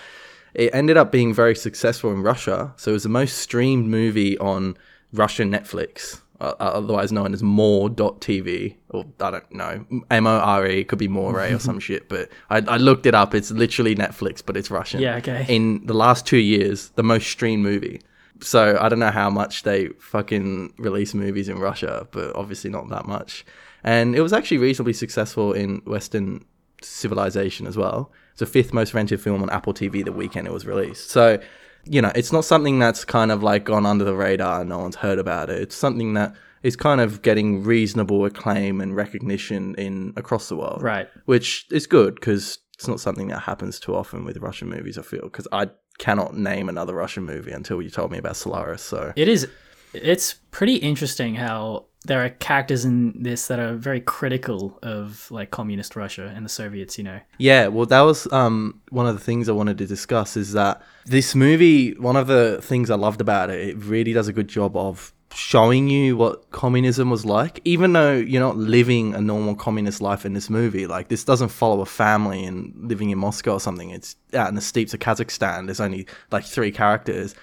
it 0.55 0.75
ended 0.75 0.97
up 0.97 1.13
being 1.13 1.35
very 1.35 1.55
successful 1.55 2.11
in 2.13 2.23
Russia. 2.23 2.73
So 2.77 2.93
it 2.93 2.95
was 2.95 3.03
the 3.03 3.11
most 3.11 3.39
streamed 3.39 3.87
movie 3.87 4.39
on 4.39 4.79
Russian 5.13 5.51
Netflix, 5.51 6.23
Uh, 6.41 6.55
uh, 6.61 6.71
otherwise 6.75 7.11
known 7.11 7.35
as 7.35 7.43
More.tv, 7.43 8.77
or 8.91 9.05
I 9.19 9.31
don't 9.33 9.53
know, 9.53 9.85
M 10.09 10.27
O 10.27 10.39
R 10.39 10.69
E, 10.69 10.85
could 10.85 10.99
be 10.99 11.09
More 11.09 11.43
or 11.43 11.59
some 11.59 11.81
shit. 11.89 12.09
But 12.09 12.29
I, 12.49 12.59
I 12.59 12.77
looked 12.77 13.07
it 13.07 13.15
up. 13.15 13.35
It's 13.35 13.51
literally 13.51 13.97
Netflix, 13.97 14.41
but 14.45 14.57
it's 14.57 14.71
Russian. 14.71 15.01
Yeah, 15.01 15.17
okay. 15.17 15.47
In 15.49 15.85
the 15.87 15.95
last 15.95 16.27
two 16.27 16.39
years, 16.39 16.91
the 16.91 17.03
most 17.03 17.29
streamed 17.29 17.65
movie. 17.65 18.03
So 18.41 18.79
I 18.81 18.89
don't 18.89 19.01
know 19.01 19.11
how 19.11 19.31
much 19.31 19.65
they 19.65 19.89
fucking 19.99 20.75
release 20.79 21.13
movies 21.13 21.49
in 21.49 21.59
Russia, 21.59 22.07
but 22.13 22.35
obviously 22.37 22.71
not 22.71 22.89
that 22.91 23.07
much. 23.07 23.45
And 23.83 24.15
it 24.15 24.21
was 24.21 24.33
actually 24.33 24.59
reasonably 24.59 24.93
successful 24.93 25.53
in 25.53 25.79
Western 25.87 26.45
civilization 26.83 27.67
as 27.67 27.77
well. 27.77 28.13
It's 28.31 28.41
the 28.41 28.47
fifth 28.47 28.73
most 28.73 28.95
rented 28.95 29.21
film 29.21 29.43
on 29.43 29.51
Apple 29.51 29.75
TV 29.75 30.05
the 30.05 30.13
weekend 30.13 30.47
it 30.47 30.53
was 30.53 30.67
released. 30.67 31.11
So, 31.11 31.41
you 31.89 32.01
know, 32.03 32.13
it's 32.15 32.33
not 32.33 32.45
something 32.45 32.79
that's 32.79 33.05
kind 33.05 33.31
of 33.33 33.43
like 33.43 33.65
gone 33.65 33.87
under 33.87 34.05
the 34.05 34.15
radar 34.15 34.61
and 34.61 34.69
no 34.69 34.79
one's 34.79 34.97
heard 34.97 35.19
about 35.19 35.51
it. 35.51 35.61
It's 35.61 35.77
something 35.77 36.15
that 36.15 36.35
is 36.63 36.77
kind 36.77 37.01
of 37.01 37.23
getting 37.23 37.63
reasonable 37.63 38.25
acclaim 38.25 38.81
and 38.81 38.95
recognition 38.97 39.75
in 39.77 40.13
across 40.17 40.49
the 40.49 40.57
world 40.57 40.83
Right. 40.83 41.09
which 41.27 41.67
is 41.71 41.87
good 41.87 42.15
because 42.17 42.59
it's 42.75 42.89
not 42.89 43.01
something 43.01 43.29
that 43.29 43.41
happens 43.41 43.79
too 43.81 43.95
often 43.95 44.25
with 44.25 44.37
Russian 44.39 44.69
movies. 44.69 44.99
I 44.99 45.03
feel 45.03 45.23
because 45.23 45.49
I 45.53 45.69
cannot 45.99 46.37
name 46.37 46.69
another 46.69 46.95
Russian 46.95 47.25
movie 47.25 47.53
until 47.53 47.81
you 47.83 47.91
told 47.91 48.11
me 48.13 48.19
about 48.19 48.37
Solaris. 48.37 48.83
So 48.83 49.13
It 49.17 49.29
is. 49.29 49.49
It's 49.95 50.35
pretty 50.51 50.77
interesting 50.77 51.35
how 51.37 51.87
there 52.09 52.25
are 52.25 52.31
characters 52.31 52.85
in 52.85 53.23
this 53.23 53.47
that 53.47 53.61
are 53.61 53.75
very 53.75 54.01
critical 54.01 54.79
of 54.83 55.31
like 55.31 55.51
communist 55.51 55.95
Russia 55.95 56.33
and 56.35 56.45
the 56.45 56.49
Soviets. 56.49 56.99
You 56.99 57.05
know. 57.05 57.21
yeah, 57.39 57.69
well, 57.69 57.87
that 57.87 58.01
was 58.01 58.31
um 58.33 58.81
one 58.91 59.07
of 59.07 59.15
the 59.15 59.25
things 59.25 59.49
I 59.49 59.53
wanted 59.53 59.79
to 59.79 59.87
discuss 59.87 60.37
is 60.37 60.53
that 60.53 60.83
this 61.07 61.35
movie. 61.35 61.95
One 61.95 62.17
of 62.17 62.27
the 62.27 62.61
things 62.63 62.91
I 62.91 62.97
loved 62.97 63.21
about 63.21 63.51
it, 63.51 63.69
it 63.69 63.77
really 63.77 64.13
does 64.13 64.29
a 64.29 64.33
good 64.33 64.49
job 64.49 64.77
of 64.77 65.13
showing 65.35 65.89
you 65.89 66.17
what 66.17 66.51
communism 66.51 67.11
was 67.11 67.27
like 67.27 67.61
even 67.67 67.93
though 67.93 68.15
you're 68.15 68.41
not 68.41 68.57
living 68.57 69.15
a 69.15 69.21
normal 69.21 69.55
communist 69.55 70.01
life 70.01 70.25
in 70.25 70.33
this 70.33 70.49
movie 70.49 70.87
like 70.87 71.09
this 71.09 71.23
doesn't 71.23 71.51
follow 71.51 71.83
a 71.83 71.87
family 71.87 72.43
and 72.47 72.73
living 72.75 73.11
in 73.11 73.19
moscow 73.19 73.53
or 73.53 73.61
something 73.61 73.91
it's 73.91 74.17
out 74.33 74.49
in 74.49 74.55
the 74.55 74.61
steeps 74.61 74.95
of 74.95 75.01
kazakhstan 75.01 75.67
there's 75.67 75.81
only 75.81 76.07
like 76.33 76.47
three 76.47 76.73
characters 76.73 77.35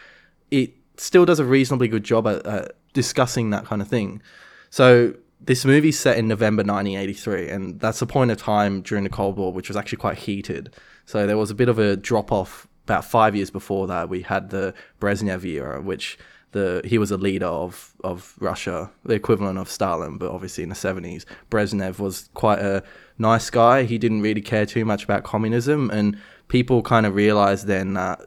it 0.50 0.74
still 0.98 1.26
does 1.26 1.40
a 1.40 1.46
reasonably 1.46 1.88
good 1.88 2.04
job 2.04 2.28
at, 2.28 2.46
at 2.46 2.72
discussing 2.94 3.52
that 3.52 3.66
kind 3.66 3.82
of 3.82 3.88
thing. 3.88 4.22
So 4.76 5.14
this 5.40 5.64
movie's 5.64 5.98
set 5.98 6.18
in 6.18 6.28
November 6.28 6.60
1983, 6.60 7.48
and 7.50 7.80
that's 7.80 8.02
a 8.02 8.06
point 8.06 8.30
of 8.30 8.38
time 8.38 8.82
during 8.82 9.06
the 9.06 9.10
Cold 9.10 9.38
War 9.38 9.54
which 9.54 9.70
was 9.70 9.78
actually 9.78 10.00
quite 10.00 10.18
heated. 10.18 10.76
So 11.06 11.26
there 11.26 11.38
was 11.38 11.50
a 11.50 11.56
bit 11.56 11.70
of 11.70 11.80
a 11.80 11.96
drop 11.96 12.30
off 12.30 12.68
about 12.84 13.06
five 13.06 13.38
years 13.38 13.50
before 13.50 13.88
that. 13.88 14.10
We 14.10 14.24
had 14.24 14.50
the 14.50 14.74
Brezhnev 15.00 15.46
era, 15.46 15.82
which 15.82 16.18
the 16.52 16.82
he 16.84 16.98
was 16.98 17.10
a 17.10 17.16
leader 17.16 17.46
of 17.46 17.94
of 18.04 18.36
Russia, 18.42 18.92
the 19.06 19.14
equivalent 19.14 19.60
of 19.60 19.70
Stalin, 19.70 20.18
but 20.18 20.30
obviously 20.30 20.64
in 20.64 20.68
the 20.68 20.76
seventies. 20.76 21.26
Brezhnev 21.50 21.98
was 22.00 22.30
quite 22.34 22.60
a 22.60 22.84
nice 23.18 23.50
guy. 23.50 23.84
He 23.84 23.98
didn't 23.98 24.24
really 24.24 24.42
care 24.42 24.66
too 24.66 24.84
much 24.84 25.06
about 25.06 25.24
communism, 25.24 25.90
and 25.90 26.18
people 26.50 26.82
kind 26.82 27.06
of 27.06 27.16
realized 27.16 27.66
then 27.66 27.94
that 27.94 28.26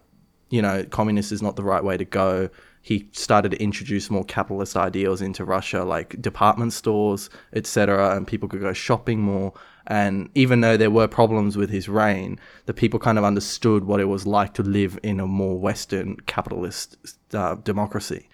you 0.48 0.62
know 0.62 0.82
communist 0.84 1.30
is 1.30 1.42
not 1.42 1.56
the 1.56 1.62
right 1.62 1.84
way 1.84 1.98
to 1.98 2.06
go. 2.06 2.48
He 2.82 3.08
started 3.12 3.50
to 3.50 3.62
introduce 3.62 4.10
more 4.10 4.24
capitalist 4.24 4.76
ideals 4.76 5.20
into 5.20 5.44
Russia, 5.44 5.84
like 5.84 6.20
department 6.22 6.72
stores, 6.72 7.28
etc., 7.52 8.16
and 8.16 8.26
people 8.26 8.48
could 8.48 8.60
go 8.60 8.72
shopping 8.72 9.20
more. 9.20 9.52
And 9.86 10.28
even 10.34 10.60
though 10.60 10.76
there 10.76 10.90
were 10.90 11.08
problems 11.08 11.56
with 11.56 11.70
his 11.70 11.88
reign, 11.88 12.38
the 12.66 12.74
people 12.74 12.98
kind 12.98 13.18
of 13.18 13.24
understood 13.24 13.84
what 13.84 14.00
it 14.00 14.04
was 14.04 14.26
like 14.26 14.54
to 14.54 14.62
live 14.62 14.98
in 15.02 15.18
a 15.20 15.26
more 15.26 15.58
Western 15.58 16.16
capitalist 16.26 16.96
uh, 17.32 17.56
democracy. 17.56 18.28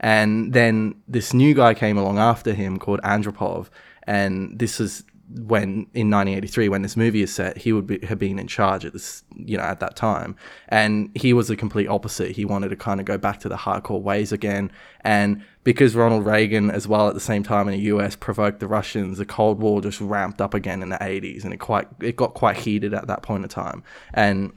And 0.00 0.52
then 0.54 0.94
this 1.06 1.34
new 1.34 1.52
guy 1.52 1.74
came 1.74 1.98
along 1.98 2.18
after 2.18 2.54
him 2.54 2.78
called 2.78 3.00
Andropov, 3.02 3.68
and 4.04 4.58
this 4.58 4.80
is 4.80 5.04
when 5.32 5.86
in 5.94 6.10
1983 6.10 6.68
when 6.68 6.82
this 6.82 6.96
movie 6.96 7.22
is 7.22 7.32
set 7.32 7.56
he 7.56 7.72
would 7.72 7.86
be, 7.86 8.04
have 8.04 8.18
been 8.18 8.38
in 8.38 8.48
charge 8.48 8.84
at 8.84 8.92
this 8.92 9.22
you 9.36 9.56
know 9.56 9.62
at 9.62 9.80
that 9.80 9.96
time. 9.96 10.34
And 10.68 11.10
he 11.14 11.32
was 11.32 11.48
the 11.48 11.56
complete 11.56 11.86
opposite. 11.86 12.32
He 12.32 12.44
wanted 12.44 12.70
to 12.70 12.76
kind 12.76 13.00
of 13.00 13.06
go 13.06 13.16
back 13.16 13.40
to 13.40 13.48
the 13.48 13.56
hardcore 13.56 14.02
ways 14.02 14.32
again. 14.32 14.72
And 15.02 15.42
because 15.62 15.94
Ronald 15.94 16.26
Reagan 16.26 16.70
as 16.70 16.88
well 16.88 17.08
at 17.08 17.14
the 17.14 17.20
same 17.20 17.42
time 17.42 17.68
in 17.68 17.74
the 17.74 17.86
US 17.94 18.16
provoked 18.16 18.60
the 18.60 18.66
Russians 18.66 19.18
the 19.18 19.26
Cold 19.26 19.60
War 19.60 19.80
just 19.80 20.00
ramped 20.00 20.40
up 20.40 20.54
again 20.54 20.82
in 20.82 20.88
the 20.88 20.98
80s 20.98 21.44
and 21.44 21.52
it 21.52 21.58
quite 21.58 21.88
it 22.00 22.16
got 22.16 22.34
quite 22.34 22.56
heated 22.56 22.92
at 22.92 23.06
that 23.06 23.22
point 23.22 23.44
in 23.44 23.48
time. 23.48 23.82
And 24.12 24.52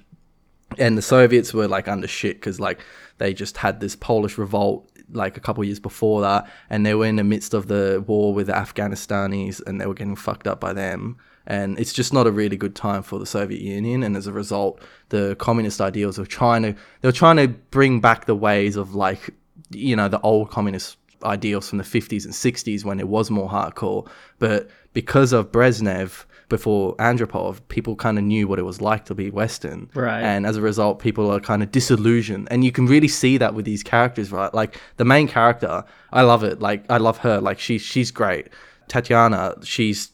and 0.79 0.97
the 0.97 1.01
Soviets 1.01 1.53
were 1.53 1.67
like 1.67 1.87
under 1.87 2.07
shit 2.07 2.37
because 2.37 2.59
like 2.59 2.79
they 3.17 3.33
just 3.33 3.57
had 3.57 3.79
this 3.79 3.95
Polish 3.95 4.37
revolt 4.37 4.89
like 5.15 5.37
a 5.37 5.39
couple 5.39 5.63
years 5.63 5.79
before 5.79 6.21
that, 6.21 6.49
and 6.69 6.85
they 6.85 6.93
were 6.93 7.05
in 7.05 7.15
the 7.15 7.23
midst 7.23 7.53
of 7.53 7.67
the 7.67 8.03
war 8.05 8.33
with 8.33 8.47
the 8.47 8.53
Afghanistanis, 8.53 9.61
and 9.65 9.79
they 9.79 9.85
were 9.85 9.93
getting 9.93 10.15
fucked 10.15 10.47
up 10.47 10.59
by 10.59 10.73
them. 10.73 11.17
And 11.45 11.77
it's 11.77 11.91
just 11.91 12.13
not 12.13 12.25
a 12.25 12.31
really 12.31 12.55
good 12.55 12.73
time 12.75 13.03
for 13.03 13.19
the 13.19 13.25
Soviet 13.25 13.61
Union, 13.61 14.03
and 14.03 14.15
as 14.15 14.27
a 14.27 14.31
result, 14.33 14.79
the 15.09 15.35
communist 15.37 15.81
ideals 15.81 16.17
of 16.17 16.29
trying 16.29 16.63
to 16.63 16.75
they 17.01 17.07
were 17.07 17.11
trying 17.11 17.37
to 17.37 17.47
bring 17.47 17.99
back 17.99 18.25
the 18.25 18.35
ways 18.35 18.75
of 18.75 18.95
like 18.95 19.33
you 19.69 19.95
know 19.95 20.07
the 20.07 20.21
old 20.21 20.49
communist 20.49 20.97
ideals 21.23 21.69
from 21.69 21.77
the 21.77 21.83
50s 21.83 22.25
and 22.25 22.33
60s 22.33 22.83
when 22.83 22.99
it 22.99 23.07
was 23.07 23.31
more 23.31 23.49
hardcore, 23.49 24.07
but 24.39 24.69
because 24.93 25.33
of 25.33 25.51
Brezhnev 25.51 26.25
before 26.49 26.95
Andropov, 26.97 27.59
people 27.69 27.95
kind 27.95 28.17
of 28.19 28.23
knew 28.23 28.47
what 28.47 28.59
it 28.59 28.63
was 28.63 28.79
like 28.79 29.05
to 29.05 29.15
be 29.15 29.31
Western. 29.31 29.89
Right. 29.95 30.21
And 30.21 30.45
as 30.45 30.55
a 30.55 30.61
result, 30.61 30.99
people 30.99 31.31
are 31.31 31.39
kind 31.39 31.63
of 31.63 31.71
disillusioned. 31.71 32.47
And 32.51 32.63
you 32.63 32.71
can 32.71 32.85
really 32.85 33.07
see 33.07 33.37
that 33.37 33.55
with 33.55 33.65
these 33.65 33.81
characters, 33.81 34.31
right? 34.31 34.53
Like 34.53 34.79
the 34.97 35.05
main 35.05 35.27
character, 35.27 35.83
I 36.11 36.21
love 36.21 36.43
it. 36.43 36.59
Like 36.59 36.85
I 36.91 36.97
love 36.97 37.17
her. 37.19 37.41
Like 37.41 37.59
she, 37.59 37.79
she's 37.79 38.11
great. 38.11 38.49
Tatiana, 38.87 39.55
she's, 39.63 40.11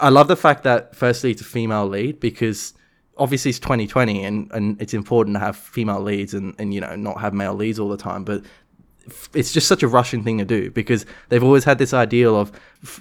I 0.00 0.10
love 0.10 0.28
the 0.28 0.36
fact 0.36 0.62
that 0.62 0.94
firstly 0.94 1.32
it's 1.32 1.40
a 1.40 1.44
female 1.44 1.88
lead 1.88 2.20
because 2.20 2.74
obviously 3.16 3.48
it's 3.48 3.58
2020 3.58 4.22
and, 4.22 4.50
and 4.52 4.80
it's 4.80 4.94
important 4.94 5.34
to 5.34 5.40
have 5.40 5.56
female 5.56 6.00
leads 6.00 6.34
and, 6.34 6.54
and, 6.58 6.72
you 6.72 6.80
know, 6.80 6.94
not 6.94 7.20
have 7.20 7.34
male 7.34 7.54
leads 7.54 7.78
all 7.80 7.88
the 7.88 7.96
time. 7.96 8.22
But 8.22 8.44
it's 9.34 9.52
just 9.52 9.68
such 9.68 9.82
a 9.82 9.88
Russian 9.88 10.22
thing 10.22 10.38
to 10.38 10.44
do 10.44 10.70
because 10.70 11.04
they've 11.28 11.42
always 11.42 11.64
had 11.64 11.78
this 11.78 11.92
ideal 11.92 12.36
of 12.36 12.52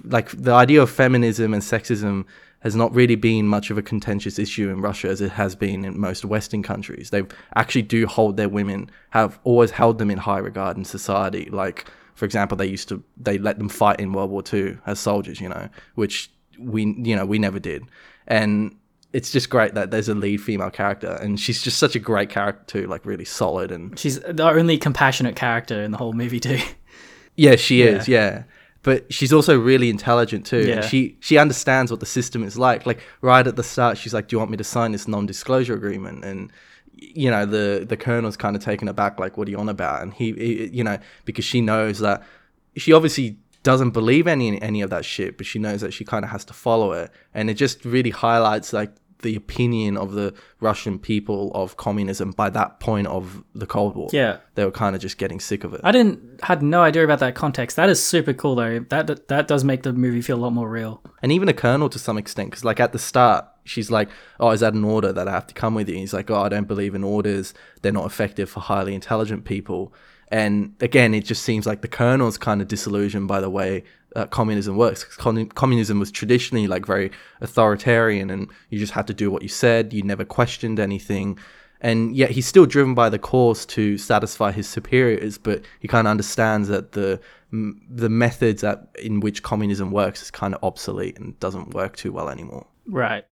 like 0.04 0.30
the 0.32 0.52
idea 0.52 0.82
of 0.82 0.90
feminism 0.90 1.54
and 1.54 1.64
sexism 1.64 2.26
has 2.60 2.76
not 2.76 2.94
really 2.96 3.16
been 3.16 3.46
much 3.46 3.70
of 3.70 3.78
a 3.78 3.82
contentious 3.82 4.40
issue 4.40 4.70
in 4.70 4.80
Russia 4.82 5.10
as 5.10 5.20
it 5.20 5.32
has 5.32 5.54
been 5.54 5.84
in 5.84 6.00
most 6.00 6.24
Western 6.24 6.64
countries. 6.64 7.10
They 7.10 7.24
actually 7.56 7.82
do 7.82 8.08
hold 8.08 8.38
their 8.38 8.48
women, 8.48 8.90
have 9.10 9.38
always 9.44 9.72
held 9.72 9.98
them 9.98 10.10
in 10.10 10.18
high 10.18 10.38
regard 10.38 10.78
in 10.78 10.86
society. 10.86 11.50
Like, 11.52 11.86
for 12.16 12.24
example, 12.24 12.56
they 12.56 12.66
used 12.66 12.88
to 12.90 13.04
they 13.18 13.38
let 13.38 13.58
them 13.58 13.70
fight 13.70 14.00
in 14.00 14.14
World 14.14 14.32
War 14.32 14.44
II 14.52 14.78
as 14.86 15.00
soldiers, 15.00 15.42
you 15.42 15.50
know, 15.50 15.68
which 15.96 16.32
we 16.58 16.86
you 16.98 17.16
know 17.16 17.26
we 17.26 17.38
never 17.38 17.60
did, 17.60 17.84
and 18.28 18.76
it's 19.14 19.32
just 19.32 19.50
great 19.50 19.76
that 19.76 19.92
there's 19.92 20.10
a 20.10 20.16
lead 20.16 20.42
female 20.42 20.72
character 20.72 21.12
and 21.22 21.40
she's 21.40 21.62
just 21.62 21.78
such 21.78 21.96
a 21.96 22.00
great 22.00 22.30
character 22.30 22.82
too, 22.82 22.88
like 22.88 23.06
really 23.06 23.26
solid 23.26 23.72
and 23.72 23.98
she's 23.98 24.20
the 24.20 24.44
only 24.44 24.78
compassionate 24.78 25.36
character 25.36 25.82
in 25.84 25.92
the 25.92 25.98
whole 25.98 26.14
movie 26.14 26.40
too. 26.40 26.60
Yeah, 27.36 27.56
she 27.56 27.82
is. 27.82 28.08
Yeah 28.08 28.44
but 28.84 29.12
she's 29.12 29.32
also 29.34 29.58
really 29.58 29.90
intelligent 29.90 30.46
too. 30.46 30.68
Yeah. 30.68 30.82
She 30.82 31.18
she 31.22 31.38
understands 31.38 31.90
what 31.90 32.02
the 32.02 32.06
system 32.06 32.44
is 32.44 32.58
like. 32.58 32.86
Like 32.86 33.00
right 33.22 33.48
at 33.48 33.56
the 33.56 33.64
start, 33.64 33.98
she's 33.98 34.14
like, 34.14 34.28
"Do 34.28 34.36
you 34.36 34.40
want 34.40 34.52
me 34.52 34.58
to 34.58 34.64
sign 34.64 34.92
this 34.92 35.08
non-disclosure 35.08 35.74
agreement?" 35.74 36.24
And 36.24 36.52
you 36.92 37.32
know, 37.32 37.46
the 37.46 37.86
the 37.88 37.98
colonel's 37.98 38.38
kind 38.38 38.56
of 38.56 38.64
taken 38.64 38.88
aback, 38.90 39.20
like, 39.20 39.38
"What 39.38 39.48
are 39.48 39.52
you 39.52 39.58
on 39.58 39.70
about?" 39.70 40.04
And 40.04 40.14
he, 40.14 40.34
he 40.34 40.66
you 40.68 40.84
know, 40.84 41.00
because 41.24 41.46
she 41.46 41.62
knows 41.62 42.00
that 42.00 42.24
she 42.76 42.92
obviously 42.92 43.38
doesn't 43.64 43.92
believe 43.92 44.28
any 44.28 44.62
any 44.62 44.82
of 44.82 44.90
that 44.90 45.06
shit, 45.06 45.38
but 45.38 45.46
she 45.46 45.60
knows 45.60 45.80
that 45.80 45.94
she 45.94 46.04
kind 46.04 46.26
of 46.26 46.32
has 46.32 46.44
to 46.46 46.54
follow 46.54 46.92
it, 46.92 47.10
and 47.34 47.50
it 47.50 47.54
just 47.54 47.86
really 47.86 48.10
highlights 48.10 48.74
like 48.74 48.92
the 49.24 49.36
opinion 49.36 49.98
of 49.98 50.14
the 50.14 50.34
Russian 50.60 51.00
people 51.00 51.52
of 51.56 51.76
communism 51.76 52.32
by 52.32 52.50
that 52.52 52.80
point 52.80 53.08
of 53.08 53.44
the 53.56 53.66
Cold 53.66 53.96
War. 53.96 54.10
Yeah, 54.14 54.38
they 54.56 54.64
were 54.64 54.72
kind 54.72 54.96
of 54.96 55.02
just 55.02 55.18
getting 55.18 55.40
sick 55.40 55.64
of 55.64 55.74
it. 55.74 55.82
I 55.84 55.92
didn't 55.92 56.42
had 56.44 56.62
no 56.62 56.84
idea 56.84 57.04
about 57.04 57.20
that 57.20 57.36
context. 57.36 57.76
That 57.76 57.90
is 57.90 58.04
super 58.04 58.34
cool 58.34 58.56
though. 58.56 58.80
That 58.90 59.28
that 59.28 59.48
does 59.48 59.64
make 59.64 59.84
the 59.84 59.94
movie 59.94 60.22
feel 60.22 60.38
a 60.38 60.44
lot 60.44 60.54
more 60.54 60.70
real. 60.70 61.02
And 61.22 61.32
even 61.32 61.48
the 61.48 61.54
colonel 61.54 61.90
to 61.90 62.00
some 62.00 62.18
extent, 62.18 62.52
because 62.52 62.64
like 62.64 62.80
at 62.80 62.92
the 62.92 63.00
start, 63.00 63.46
she's 63.64 63.90
like, 63.90 64.10
"Oh, 64.40 64.52
is 64.52 64.60
that 64.60 64.74
an 64.74 64.84
order 64.84 65.12
that 65.12 65.28
I 65.28 65.32
have 65.32 65.48
to 65.48 65.54
come 65.54 65.74
with 65.74 65.90
you?" 65.90 65.96
And 65.96 66.02
he's 66.02 66.14
like, 66.14 66.30
"Oh, 66.30 66.42
I 66.42 66.50
don't 66.50 66.68
believe 66.68 66.94
in 66.94 67.04
orders. 67.04 67.54
They're 67.82 67.92
not 67.92 68.06
effective 68.06 68.50
for 68.50 68.60
highly 68.60 68.94
intelligent 68.94 69.46
people." 69.46 69.94
And 70.34 70.74
again, 70.80 71.14
it 71.14 71.26
just 71.26 71.44
seems 71.44 71.68
like 71.68 71.84
the 71.84 71.88
colonel's 71.88 72.40
kind 72.40 72.60
of 72.60 72.68
disillusioned 72.68 73.28
by 73.28 73.40
the 73.40 73.52
way 73.52 73.84
uh, 74.16 74.26
communism 74.26 74.76
works. 74.76 75.04
Con- 75.04 75.46
communism 75.50 76.00
was 76.00 76.12
traditionally 76.12 76.66
like 76.66 76.88
very 76.88 77.12
authoritarian, 77.42 78.32
and 78.32 78.50
you 78.72 78.80
just 78.80 78.94
had 78.94 79.06
to 79.06 79.14
do 79.14 79.30
what 79.30 79.44
you 79.44 79.48
said. 79.48 79.94
You 79.94 80.02
never 80.02 80.26
questioned 80.26 80.80
anything, 80.80 81.38
and 81.82 82.16
yet 82.16 82.32
he's 82.32 82.48
still 82.48 82.66
driven 82.66 82.96
by 82.96 83.10
the 83.10 83.20
cause 83.20 83.64
to 83.68 83.96
satisfy 84.00 84.52
his 84.52 84.68
superiors. 84.68 85.38
But 85.38 85.62
he 85.80 85.88
kind 85.88 86.08
of 86.08 86.12
understands 86.12 86.68
that 86.68 86.94
the 86.94 87.20
the 87.52 88.10
methods 88.10 88.62
that 88.62 88.88
in 89.00 89.20
which 89.20 89.44
communism 89.44 89.92
works 89.92 90.24
is 90.24 90.32
kind 90.32 90.56
of 90.56 90.64
obsolete 90.64 91.20
and 91.20 91.40
doesn't 91.40 91.76
work 91.76 91.96
too 91.96 92.12
well 92.12 92.28
anymore. 92.28 92.66
Right. 92.88 93.26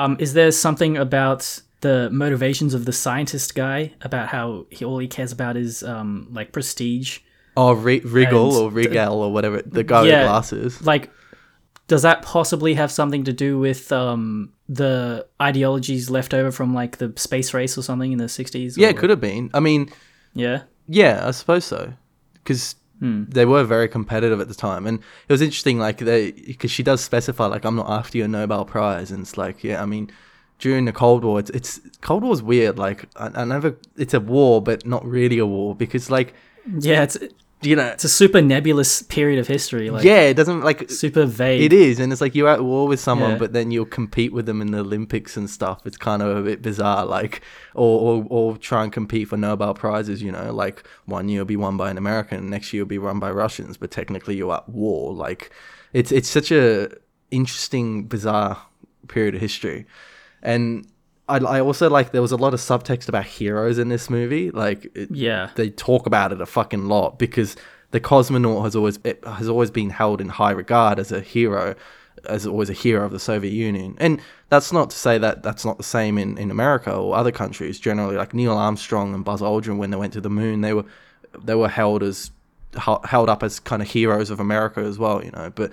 Um, 0.00 0.16
is 0.18 0.32
there 0.32 0.50
something 0.50 0.96
about 0.96 1.60
the 1.82 2.08
motivations 2.10 2.74
of 2.74 2.84
the 2.84 2.92
scientist 2.92 3.54
guy 3.54 3.92
about 4.00 4.28
how 4.28 4.66
he 4.70 4.84
all 4.84 4.98
he 4.98 5.08
cares 5.08 5.32
about 5.32 5.56
is 5.56 5.82
um, 5.82 6.28
like 6.32 6.52
prestige? 6.52 7.18
Oh, 7.56 7.68
R- 7.68 8.00
Riggle 8.16 8.52
or 8.52 8.70
Rigel 8.70 9.22
or 9.22 9.32
whatever 9.32 9.60
the 9.62 9.84
guy 9.84 10.04
yeah, 10.04 10.20
with 10.20 10.28
glasses. 10.28 10.82
Like, 10.82 11.10
does 11.86 12.02
that 12.02 12.22
possibly 12.22 12.74
have 12.74 12.90
something 12.90 13.24
to 13.24 13.32
do 13.32 13.58
with 13.58 13.92
um, 13.92 14.52
the 14.68 15.26
ideologies 15.42 16.08
left 16.08 16.32
over 16.32 16.50
from 16.50 16.72
like 16.72 16.96
the 16.96 17.12
space 17.16 17.52
race 17.52 17.76
or 17.76 17.82
something 17.82 18.12
in 18.12 18.18
the 18.18 18.28
sixties? 18.28 18.78
Yeah, 18.78 18.88
it 18.88 18.96
could 18.96 19.10
have 19.10 19.20
been. 19.20 19.50
I 19.52 19.60
mean, 19.60 19.90
yeah, 20.32 20.62
yeah, 20.86 21.26
I 21.26 21.32
suppose 21.32 21.64
so. 21.66 21.92
Because 22.34 22.74
Hmm. 23.00 23.24
They 23.28 23.46
were 23.46 23.64
very 23.64 23.88
competitive 23.88 24.40
at 24.40 24.48
the 24.48 24.54
time, 24.54 24.86
and 24.86 24.98
it 25.28 25.32
was 25.32 25.40
interesting. 25.40 25.78
Like 25.78 25.98
they, 25.98 26.32
because 26.32 26.70
she 26.70 26.82
does 26.82 27.00
specify, 27.00 27.46
like, 27.46 27.64
I'm 27.64 27.76
not 27.76 27.90
after 27.90 28.18
your 28.18 28.28
Nobel 28.28 28.64
Prize, 28.64 29.10
and 29.10 29.22
it's 29.22 29.36
like, 29.36 29.64
yeah, 29.64 29.82
I 29.82 29.86
mean, 29.86 30.10
during 30.58 30.84
the 30.84 30.92
Cold 30.92 31.24
War, 31.24 31.40
it's, 31.40 31.50
it's 31.50 31.80
Cold 32.02 32.22
War's 32.22 32.42
weird. 32.42 32.78
Like, 32.78 33.06
I, 33.16 33.30
I 33.34 33.44
never, 33.44 33.76
it's 33.96 34.12
a 34.14 34.20
war, 34.20 34.62
but 34.62 34.86
not 34.86 35.04
really 35.04 35.38
a 35.38 35.46
war 35.46 35.74
because, 35.74 36.10
like, 36.10 36.34
Yeah, 36.78 37.02
it's 37.02 37.18
you 37.62 37.76
know, 37.76 37.86
it's 37.86 38.04
a 38.04 38.08
super 38.08 38.40
nebulous 38.40 39.02
period 39.02 39.38
of 39.38 39.46
history. 39.46 39.90
Like 39.90 40.04
yeah, 40.04 40.22
it 40.22 40.34
doesn't 40.34 40.62
like 40.62 40.90
super 40.90 41.26
vague. 41.26 41.60
It 41.62 41.72
is, 41.72 42.00
and 42.00 42.10
it's 42.12 42.20
like 42.20 42.34
you're 42.34 42.48
at 42.48 42.64
war 42.64 42.88
with 42.88 43.00
someone, 43.00 43.32
Yeah. 43.32 43.38
but 43.38 43.52
then 43.52 43.70
you'll 43.70 43.84
compete 43.86 44.32
with 44.32 44.46
them 44.46 44.62
in 44.62 44.70
the 44.70 44.78
Olympics 44.78 45.36
and 45.36 45.48
stuff. 45.50 45.82
It's 45.84 45.96
kind 45.96 46.22
of 46.22 46.36
a 46.36 46.42
bit 46.42 46.62
bizarre, 46.62 47.04
like, 47.04 47.42
or, 47.74 48.00
or 48.00 48.26
or 48.30 48.56
try 48.56 48.82
and 48.84 48.92
compete 48.92 49.28
for 49.28 49.36
Nobel 49.36 49.74
prizes. 49.74 50.22
You 50.22 50.32
know, 50.32 50.52
like 50.52 50.86
one 51.04 51.28
year 51.28 51.40
will 51.40 51.46
be 51.46 51.56
won 51.56 51.76
by 51.76 51.90
an 51.90 51.98
American, 51.98 52.48
next 52.48 52.72
year 52.72 52.82
will 52.82 52.88
be 52.88 52.98
run 52.98 53.18
by 53.18 53.30
Russians, 53.30 53.76
but 53.76 53.90
technically 53.90 54.36
you're 54.36 54.54
at 54.54 54.68
war. 54.68 55.12
Like, 55.12 55.50
it's 55.92 56.12
it's 56.12 56.28
such 56.28 56.50
a 56.50 56.90
interesting, 57.30 58.06
bizarre 58.06 58.62
period 59.08 59.34
of 59.34 59.40
history, 59.40 59.86
and. 60.42 60.86
I, 61.30 61.58
I 61.58 61.60
also 61.60 61.88
like 61.88 62.12
there 62.12 62.22
was 62.22 62.32
a 62.32 62.36
lot 62.36 62.54
of 62.54 62.60
subtext 62.60 63.08
about 63.08 63.24
heroes 63.24 63.78
in 63.78 63.88
this 63.88 64.10
movie. 64.10 64.50
Like, 64.50 64.86
it, 64.94 65.10
Yeah. 65.10 65.50
they 65.54 65.70
talk 65.70 66.06
about 66.06 66.32
it 66.32 66.40
a 66.40 66.46
fucking 66.46 66.86
lot 66.88 67.18
because 67.18 67.56
the 67.92 68.00
cosmonaut 68.00 68.64
has 68.64 68.76
always 68.76 68.98
has 69.26 69.48
always 69.48 69.70
been 69.70 69.90
held 69.90 70.20
in 70.20 70.28
high 70.28 70.52
regard 70.52 70.98
as 70.98 71.10
a 71.12 71.20
hero, 71.20 71.74
as 72.24 72.46
always 72.46 72.70
a 72.70 72.74
hero 72.74 73.04
of 73.04 73.12
the 73.12 73.18
Soviet 73.18 73.52
Union. 73.52 73.96
And 73.98 74.20
that's 74.48 74.72
not 74.72 74.90
to 74.90 74.96
say 74.96 75.18
that 75.18 75.42
that's 75.42 75.64
not 75.64 75.76
the 75.78 75.84
same 75.84 76.18
in, 76.18 76.36
in 76.38 76.50
America 76.50 76.92
or 76.94 77.16
other 77.16 77.32
countries. 77.32 77.80
Generally, 77.80 78.16
like 78.16 78.34
Neil 78.34 78.56
Armstrong 78.56 79.14
and 79.14 79.24
Buzz 79.24 79.40
Aldrin, 79.40 79.78
when 79.78 79.90
they 79.90 79.96
went 79.96 80.12
to 80.12 80.20
the 80.20 80.30
moon, 80.30 80.60
they 80.60 80.72
were 80.74 80.84
they 81.42 81.54
were 81.54 81.68
held 81.68 82.02
as 82.02 82.30
held 82.76 83.28
up 83.28 83.42
as 83.42 83.58
kind 83.58 83.82
of 83.82 83.88
heroes 83.90 84.30
of 84.30 84.38
America 84.40 84.80
as 84.80 84.98
well. 84.98 85.24
You 85.24 85.32
know, 85.32 85.50
but 85.54 85.72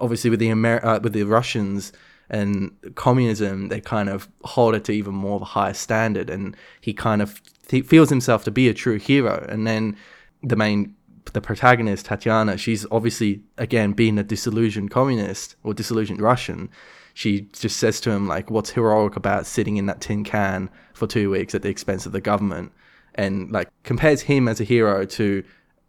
obviously 0.00 0.30
with 0.30 0.38
the 0.40 0.50
Amer- 0.50 0.84
uh, 0.84 1.00
with 1.00 1.12
the 1.14 1.24
Russians 1.24 1.92
and 2.28 2.72
communism, 2.94 3.68
they 3.68 3.80
kind 3.80 4.08
of 4.08 4.28
hold 4.44 4.74
it 4.74 4.84
to 4.84 4.92
even 4.92 5.14
more 5.14 5.36
of 5.36 5.42
a 5.42 5.46
higher 5.46 5.74
standard, 5.74 6.30
and 6.30 6.56
he 6.80 6.92
kind 6.92 7.22
of 7.22 7.40
he 7.68 7.82
feels 7.82 8.10
himself 8.10 8.44
to 8.44 8.50
be 8.50 8.68
a 8.68 8.74
true 8.74 8.98
hero. 8.98 9.44
And 9.48 9.66
then 9.66 9.96
the 10.42 10.56
main 10.56 10.94
the 11.32 11.40
protagonist 11.40 12.06
Tatiana, 12.06 12.56
she's 12.56 12.86
obviously 12.90 13.42
again 13.58 13.92
being 13.92 14.18
a 14.18 14.22
disillusioned 14.22 14.90
communist 14.90 15.56
or 15.62 15.74
disillusioned 15.74 16.20
Russian. 16.20 16.70
She 17.14 17.42
just 17.52 17.78
says 17.78 18.00
to 18.02 18.10
him 18.10 18.28
like, 18.28 18.50
"What's 18.50 18.70
heroic 18.70 19.16
about 19.16 19.46
sitting 19.46 19.76
in 19.76 19.86
that 19.86 20.00
tin 20.00 20.24
can 20.24 20.68
for 20.94 21.06
two 21.06 21.30
weeks 21.30 21.54
at 21.54 21.62
the 21.62 21.68
expense 21.68 22.06
of 22.06 22.12
the 22.12 22.20
government?" 22.20 22.72
And 23.14 23.50
like 23.50 23.68
compares 23.84 24.22
him 24.22 24.48
as 24.48 24.60
a 24.60 24.64
hero 24.64 25.04
to 25.06 25.42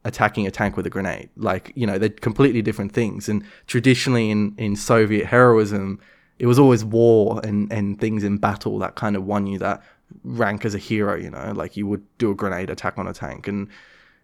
attacking 0.07 0.47
a 0.47 0.51
tank 0.51 0.77
with 0.77 0.85
a 0.85 0.89
grenade. 0.89 1.29
Like, 1.35 1.73
you 1.75 1.85
know, 1.85 1.97
they're 1.97 2.09
completely 2.09 2.61
different 2.61 2.93
things. 2.93 3.27
And 3.27 3.43
traditionally 3.67 4.31
in, 4.31 4.55
in 4.57 4.75
Soviet 4.75 5.25
heroism, 5.25 5.99
it 6.39 6.45
was 6.45 6.59
always 6.59 6.85
war 6.85 7.41
and, 7.43 7.71
and 7.71 7.99
things 7.99 8.23
in 8.23 8.37
battle 8.37 8.79
that 8.79 8.95
kind 8.95 9.15
of 9.15 9.25
won 9.25 9.47
you 9.47 9.57
that 9.59 9.81
rank 10.23 10.65
as 10.65 10.75
a 10.75 10.77
hero, 10.77 11.15
you 11.15 11.29
know, 11.29 11.51
like 11.55 11.75
you 11.77 11.87
would 11.87 12.03
do 12.17 12.31
a 12.31 12.35
grenade 12.35 12.69
attack 12.69 12.97
on 12.97 13.07
a 13.07 13.13
tank. 13.13 13.47
And 13.47 13.67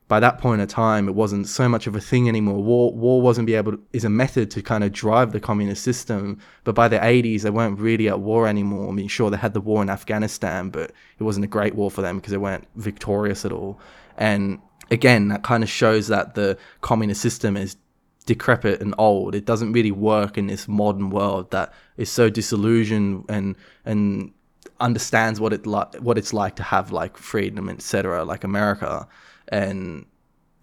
by 0.08 0.20
that 0.20 0.38
point 0.38 0.62
in 0.62 0.67
time, 0.67 1.08
it 1.08 1.15
wasn't 1.15 1.48
so 1.48 1.67
much 1.67 1.88
of 1.88 1.96
a 1.96 2.01
thing 2.01 2.27
anymore. 2.27 2.62
War, 2.62 2.93
war 2.93 3.22
wasn't 3.22 3.48
be 3.48 3.55
able 3.55 3.74
to, 3.74 3.84
is 3.93 4.03
a 4.03 4.10
method 4.10 4.51
to 4.51 4.62
kind 4.62 4.84
of 4.84 4.91
drive 4.91 5.32
the 5.32 5.39
communist 5.39 5.84
system. 5.84 6.39
But 6.63 6.75
by 6.75 6.88
the 6.88 7.00
80s, 7.00 7.41
they 7.41 7.50
weren't 7.50 7.79
really 7.79 8.10
at 8.10 8.20
war 8.20 8.48
anymore. 8.48 8.90
I 8.90 8.92
mean, 8.92 9.07
sure, 9.07 9.29
they 9.29 9.38
had 9.38 9.53
the 9.53 9.61
war 9.61 9.81
in 9.81 9.90
Afghanistan, 9.90 10.70
but 10.70 10.92
it 11.18 11.24
wasn't 11.24 11.46
a 11.46 11.48
great 11.48 11.75
war 11.75 11.90
for 11.90 12.01
them 12.01 12.18
because 12.18 12.31
they 12.31 12.38
weren't 12.38 12.68
victorious 12.75 13.46
at 13.46 13.51
all. 13.51 13.79
And 14.18 14.59
again, 14.92 15.29
that 15.29 15.44
kind 15.44 15.64
of 15.64 15.70
shows 15.70 16.07
that 16.09 16.35
the 16.35 16.57
communist 16.81 17.22
system 17.22 17.57
is 17.57 17.77
decrepit 18.24 18.81
and 18.81 18.94
old. 18.98 19.36
It 19.36 19.46
doesn't 19.46 19.72
really 19.74 19.92
work 19.92 20.38
in 20.38 20.48
this 20.48 20.68
modern 20.68 21.09
world 21.09 21.51
that 21.51 21.74
is 21.98 22.09
so 22.12 22.29
disillusioned 22.29 23.25
and 23.29 23.55
and 23.86 24.31
understands 24.79 25.40
what 25.40 25.53
it 25.53 25.66
like 25.66 25.94
what 25.96 26.18
it's 26.18 26.33
like 26.33 26.55
to 26.57 26.64
have 26.64 26.92
like 26.92 27.18
freedom, 27.18 27.70
etc. 27.70 28.24
Like 28.25 28.44
America, 28.44 29.07
and 29.50 30.05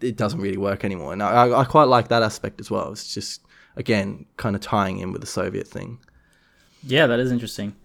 it 0.01 0.16
doesn't 0.16 0.40
really 0.40 0.57
work 0.57 0.85
anymore. 0.85 1.12
And 1.12 1.23
I, 1.23 1.61
I 1.61 1.64
quite 1.64 1.85
like 1.85 2.09
that 2.09 2.23
aspect 2.23 2.61
as 2.61 2.70
well. 2.70 2.90
It's 2.92 3.12
just 3.14 3.42
again 3.77 4.27
kind 4.37 4.57
of 4.57 4.62
tying 4.62 4.99
in 4.99 5.12
with 5.12 5.20
the 5.20 5.27
Soviet 5.27 5.68
thing. 5.68 5.99
Yeah, 6.83 7.07
that 7.07 7.20
is 7.20 7.31
interesting. 7.31 7.77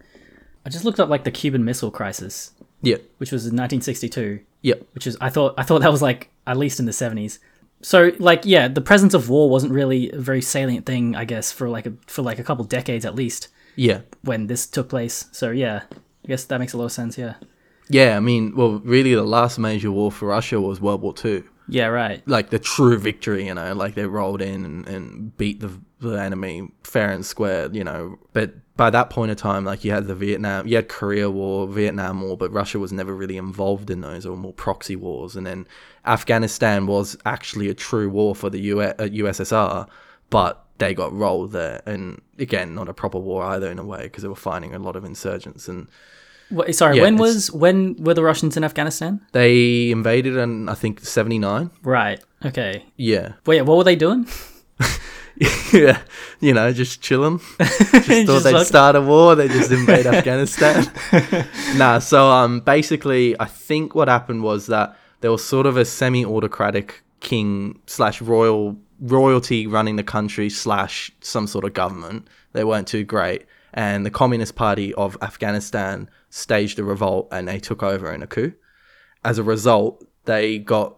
I 0.66 0.70
just 0.70 0.86
looked 0.86 1.00
up 1.00 1.10
like 1.10 1.26
the 1.26 1.32
Cuban 1.32 1.64
Missile 1.66 1.92
Crisis, 1.92 2.52
Yeah, 2.82 2.96
which 3.18 3.32
was 3.32 3.44
in 3.44 3.50
1962. 3.56 4.40
yeah, 4.62 4.76
which 4.94 5.06
is 5.06 5.16
I 5.22 5.30
thought 5.30 5.54
I 5.58 5.64
thought 5.64 5.82
that 5.82 5.92
was 5.92 6.02
like 6.02 6.30
at 6.48 6.58
least 6.58 6.80
in 6.80 6.86
the 6.86 6.94
seventies. 6.94 7.40
So 7.86 8.12
like 8.18 8.46
yeah, 8.46 8.68
the 8.68 8.82
presence 8.82 9.14
of 9.14 9.30
war 9.30 9.48
wasn't 9.48 9.72
really 9.72 10.12
a 10.12 10.18
very 10.18 10.42
salient 10.42 10.88
thing, 10.88 11.16
I 11.16 11.24
guess, 11.24 11.52
for 11.52 11.70
like 11.70 11.86
a 11.86 11.94
for 12.08 12.24
like 12.24 12.40
a 12.40 12.44
couple 12.44 12.66
decades 12.66 13.06
at 13.06 13.14
least 13.14 13.50
yeah. 13.76 14.02
when 14.24 14.48
this 14.48 14.66
took 14.66 14.90
place. 14.90 15.26
So 15.32 15.52
yeah, 15.52 15.84
I 15.92 16.28
guess 16.28 16.46
that 16.46 16.58
makes 16.60 16.74
a 16.74 16.78
lot 16.78 16.86
of 16.86 16.92
sense. 16.92 17.16
Yeah, 17.16 17.36
Yeah, 17.88 18.18
I 18.18 18.22
mean, 18.22 18.56
well, 18.56 18.80
really, 18.80 19.14
the 19.14 19.22
last 19.22 19.60
major 19.60 19.92
war 19.92 20.12
for 20.12 20.30
Russia 20.30 20.60
was 20.60 20.82
World 20.82 21.04
War 21.04 21.14
Two. 21.14 21.44
yeah, 21.68 21.86
right. 21.86 22.28
like 22.28 22.50
the 22.50 22.58
true 22.58 22.98
victory, 22.98 23.46
you 23.46 23.54
know, 23.54 23.76
like 23.76 23.94
they 23.94 24.08
rolled 24.08 24.42
in 24.42 24.66
and, 24.66 24.88
and 24.88 25.38
beat 25.38 25.60
the, 25.60 25.80
the 26.00 26.14
enemy 26.22 26.70
fair 26.84 27.10
and 27.12 27.26
square, 27.26 27.70
you 27.72 27.84
know. 27.84 28.18
But 28.34 28.54
by 28.76 28.90
that 28.90 29.10
point 29.10 29.32
of 29.32 29.38
time, 29.38 29.64
like 29.64 29.84
you 29.86 29.92
had 29.92 30.08
the 30.08 30.16
Vietnam, 30.16 30.68
you 30.68 30.76
had 30.76 30.90
Korea 30.90 31.30
War, 31.32 31.68
Vietnam 31.68 32.22
War, 32.22 32.36
but 32.38 32.52
Russia 32.52 32.78
was 32.80 32.92
never 32.92 33.14
really 33.16 33.38
involved 33.38 33.90
in 33.90 34.02
those 34.02 34.26
or 34.26 34.36
more 34.36 34.54
proxy 34.54 34.96
wars. 34.98 35.36
And 35.36 35.46
then 35.48 35.66
Afghanistan 36.06 36.86
was 36.86 37.16
actually 37.26 37.70
a 37.70 37.74
true 37.74 38.10
war 38.10 38.36
for 38.36 38.50
the 38.50 38.60
U- 38.60 38.82
uh, 38.82 38.94
USSR, 39.00 39.88
but 40.30 40.66
they 40.78 40.94
got 40.94 41.14
rolled 41.14 41.54
there. 41.54 41.82
And 41.86 42.22
again, 42.38 42.76
not 42.76 42.90
a 42.90 42.94
proper 42.94 43.18
war 43.20 43.44
either 43.44 43.72
in 43.72 43.80
a 43.80 43.86
way 43.86 44.04
because 44.04 44.24
they 44.24 44.30
were 44.30 44.36
fighting 44.36 44.76
a 44.76 44.80
lot 44.80 44.96
of 44.96 45.06
insurgents 45.06 45.68
and 45.70 45.88
Wha- 46.52 46.72
sorry, 46.74 46.98
Yeah, 46.98 47.04
when 47.04 47.16
was 47.18 47.50
when 47.52 47.96
were 47.96 48.14
the 48.14 48.22
Russians 48.24 48.56
in 48.58 48.64
Afghanistan? 48.64 49.20
they 49.32 49.90
invaded 49.90 50.36
in 50.36 50.70
I 50.70 50.76
think 50.76 51.00
seventy 51.00 51.40
nine. 51.40 51.72
Right. 51.82 52.22
Okay. 52.46 52.86
Yeah. 52.98 53.34
Wait, 53.48 53.62
what 53.64 53.78
were 53.78 53.84
they 53.84 53.96
doing? 53.96 54.28
yeah, 55.74 56.02
you 56.40 56.54
know, 56.54 56.72
just 56.72 57.02
chilling. 57.02 57.40
Just 57.60 57.78
thought 57.82 58.08
Just 58.08 58.44
they'd 58.46 58.54
like- 58.54 58.68
start 58.68 58.96
a 58.96 59.02
war. 59.02 59.36
They 59.36 59.48
just 59.48 59.72
invade 59.72 60.06
Afghanistan. 60.06 60.86
nah, 61.76 62.00
so 62.00 62.30
um, 62.30 62.62
basically, 62.62 63.38
I 63.40 63.46
think 63.46 63.96
what 63.96 64.08
happened 64.08 64.44
was 64.44 64.68
that 64.68 64.96
there 65.22 65.32
was 65.32 65.44
sort 65.44 65.66
of 65.66 65.76
a 65.76 65.84
semi-autocratic 65.86 67.04
king 67.20 67.80
slash 67.88 68.22
royal 68.22 68.78
royalty 69.02 69.68
running 69.68 69.98
the 69.98 70.04
country 70.04 70.50
slash 70.50 71.12
some 71.22 71.48
sort 71.48 71.66
of 71.66 71.74
government. 71.74 72.28
They 72.54 72.64
weren't 72.64 72.88
too 72.88 73.04
great, 73.04 73.46
and 73.74 74.06
the 74.06 74.12
Communist 74.12 74.56
Party 74.56 74.94
of 74.94 75.18
Afghanistan 75.22 76.10
staged 76.30 76.80
a 76.80 76.84
revolt 76.84 77.28
and 77.32 77.48
they 77.48 77.60
took 77.60 77.84
over 77.84 78.12
in 78.14 78.24
a 78.24 78.28
coup. 78.28 78.54
As 79.26 79.38
a 79.38 79.44
result, 79.44 80.06
they 80.26 80.60
got 80.60 80.98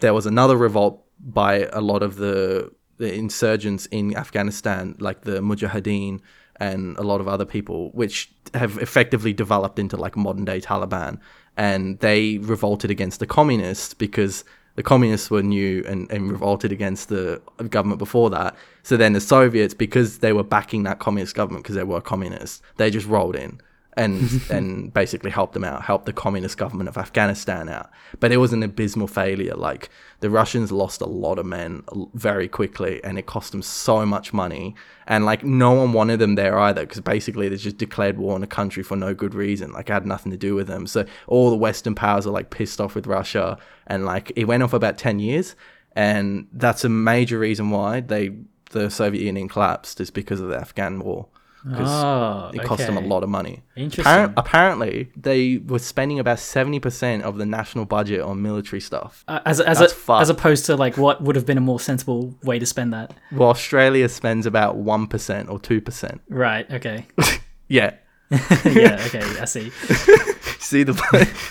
there 0.00 0.12
was 0.14 0.26
another 0.26 0.56
revolt 0.56 1.02
by 1.18 1.68
a 1.72 1.80
lot 1.80 2.02
of 2.02 2.16
the 2.16 2.70
the 3.00 3.12
insurgents 3.12 3.86
in 3.86 4.14
Afghanistan, 4.14 4.94
like 5.00 5.22
the 5.22 5.40
Mujahideen 5.40 6.20
and 6.56 6.96
a 6.98 7.02
lot 7.02 7.20
of 7.22 7.26
other 7.26 7.46
people, 7.46 7.90
which 7.92 8.30
have 8.52 8.76
effectively 8.78 9.32
developed 9.32 9.78
into 9.78 9.96
like 9.96 10.16
modern 10.16 10.44
day 10.44 10.60
Taliban. 10.60 11.18
And 11.56 11.98
they 12.00 12.38
revolted 12.38 12.90
against 12.90 13.18
the 13.18 13.26
communists 13.26 13.94
because 13.94 14.44
the 14.76 14.82
communists 14.82 15.30
were 15.30 15.42
new 15.42 15.82
and, 15.88 16.10
and 16.12 16.30
revolted 16.30 16.72
against 16.72 17.08
the 17.08 17.40
government 17.70 17.98
before 17.98 18.28
that. 18.30 18.54
So 18.82 18.98
then 18.98 19.14
the 19.14 19.20
Soviets, 19.20 19.72
because 19.72 20.18
they 20.18 20.34
were 20.34 20.44
backing 20.44 20.82
that 20.82 20.98
communist 20.98 21.34
government 21.34 21.64
because 21.64 21.76
they 21.76 21.84
were 21.84 22.02
communists, 22.02 22.60
they 22.76 22.90
just 22.90 23.06
rolled 23.06 23.34
in 23.34 23.60
and 23.94 24.42
and 24.50 24.92
basically 24.92 25.30
helped 25.30 25.54
them 25.54 25.64
out, 25.64 25.82
helped 25.82 26.06
the 26.06 26.12
communist 26.12 26.56
government 26.56 26.88
of 26.88 26.96
Afghanistan 26.96 27.68
out. 27.68 27.90
But 28.18 28.32
it 28.32 28.36
was 28.36 28.52
an 28.52 28.62
abysmal 28.62 29.08
failure. 29.08 29.54
Like 29.54 29.90
the 30.20 30.30
Russians 30.30 30.70
lost 30.70 31.00
a 31.00 31.06
lot 31.06 31.38
of 31.38 31.46
men 31.46 31.82
very 32.14 32.48
quickly, 32.48 33.02
and 33.04 33.18
it 33.18 33.26
cost 33.26 33.52
them 33.52 33.62
so 33.62 34.06
much 34.06 34.32
money. 34.32 34.74
And 35.06 35.24
like 35.24 35.44
no 35.44 35.72
one 35.72 35.92
wanted 35.92 36.18
them 36.18 36.36
there 36.36 36.58
either, 36.58 36.82
because 36.82 37.00
basically 37.00 37.48
they 37.48 37.56
just 37.56 37.78
declared 37.78 38.18
war 38.18 38.34
on 38.34 38.42
a 38.42 38.48
country 38.48 38.82
for 38.82 38.96
no 38.96 39.14
good 39.14 39.34
reason. 39.34 39.72
Like 39.72 39.90
it 39.90 39.92
had 39.92 40.06
nothing 40.06 40.32
to 40.32 40.38
do 40.38 40.54
with 40.54 40.66
them. 40.66 40.86
So 40.86 41.04
all 41.26 41.50
the 41.50 41.56
Western 41.56 41.94
powers 41.94 42.26
are 42.26 42.30
like 42.30 42.50
pissed 42.50 42.80
off 42.80 42.94
with 42.94 43.06
Russia, 43.06 43.58
and 43.86 44.04
like 44.04 44.32
it 44.36 44.44
went 44.44 44.62
on 44.62 44.68
for 44.68 44.76
about 44.76 44.98
ten 44.98 45.18
years, 45.18 45.56
and 45.96 46.46
that's 46.52 46.84
a 46.84 46.88
major 46.88 47.38
reason 47.38 47.70
why 47.70 48.00
they 48.00 48.36
the 48.70 48.88
Soviet 48.88 49.24
Union 49.24 49.48
collapsed 49.48 50.00
is 50.00 50.12
because 50.12 50.40
of 50.40 50.48
the 50.48 50.56
Afghan 50.56 51.00
war 51.00 51.26
because 51.64 51.88
Oh, 51.88 52.50
it 52.54 52.62
cost 52.62 52.86
them 52.86 52.96
a 52.96 53.00
lot 53.00 53.22
of 53.22 53.28
money. 53.28 53.62
Interesting. 53.76 54.04
Appar- 54.04 54.32
apparently, 54.36 55.10
they 55.16 55.58
were 55.58 55.78
spending 55.78 56.18
about 56.18 56.38
seventy 56.38 56.80
percent 56.80 57.22
of 57.22 57.36
the 57.38 57.46
national 57.46 57.84
budget 57.84 58.20
on 58.22 58.40
military 58.42 58.80
stuff. 58.80 59.24
Uh, 59.28 59.40
as 59.44 59.60
as 59.60 59.78
That's 59.78 59.92
a, 59.92 59.96
fucked. 59.96 60.22
as 60.22 60.30
opposed 60.30 60.66
to 60.66 60.76
like 60.76 60.96
what 60.96 61.22
would 61.22 61.36
have 61.36 61.44
been 61.46 61.58
a 61.58 61.60
more 61.60 61.78
sensible 61.80 62.34
way 62.42 62.58
to 62.58 62.66
spend 62.66 62.92
that. 62.92 63.12
Well, 63.32 63.50
Australia 63.50 64.08
spends 64.08 64.46
about 64.46 64.76
one 64.76 65.06
percent 65.06 65.48
or 65.50 65.58
two 65.58 65.80
percent. 65.80 66.20
Right. 66.28 66.70
Okay. 66.70 67.06
Yeah, 67.72 67.94
yeah. 68.64 69.00
Okay. 69.06 69.22
I 69.40 69.44
see. 69.44 69.70
see 70.58 70.82
the 70.82 70.94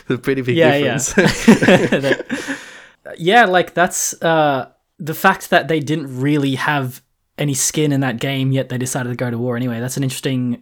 the 0.08 0.18
pretty 0.18 0.42
big 0.42 0.58
Yeah, 0.58 0.76
yeah. 0.76 0.98
difference. 0.98 1.46
That- 1.46 3.16
yeah, 3.18 3.46
like 3.46 3.74
that's 3.74 4.22
uh 4.22 4.72
the 5.00 5.14
fact 5.14 5.50
that 5.50 5.68
they 5.70 5.80
didn't 5.80 6.20
really 6.20 6.56
have 6.56 7.02
any 7.40 7.56
skin 7.56 7.92
in 7.92 8.02
that 8.02 8.20
game, 8.20 8.52
yet 8.52 8.70
they 8.70 8.78
decided 8.78 9.10
to 9.10 9.16
go 9.16 9.32
to 9.32 9.38
war 9.38 9.56
anyway. 9.58 9.80
That's 9.80 9.98
an 9.98 10.04
interesting, 10.04 10.62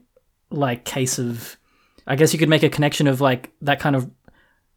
like, 0.50 0.86
case 0.86 1.20
of. 1.20 1.58
I 2.06 2.16
guess 2.16 2.32
you 2.32 2.40
could 2.40 2.48
make 2.48 2.63
a 2.63 2.70
connection 2.70 3.08
of 3.08 3.20
like 3.20 3.52
that 3.62 3.82
kind 3.82 3.94
of 3.94 4.10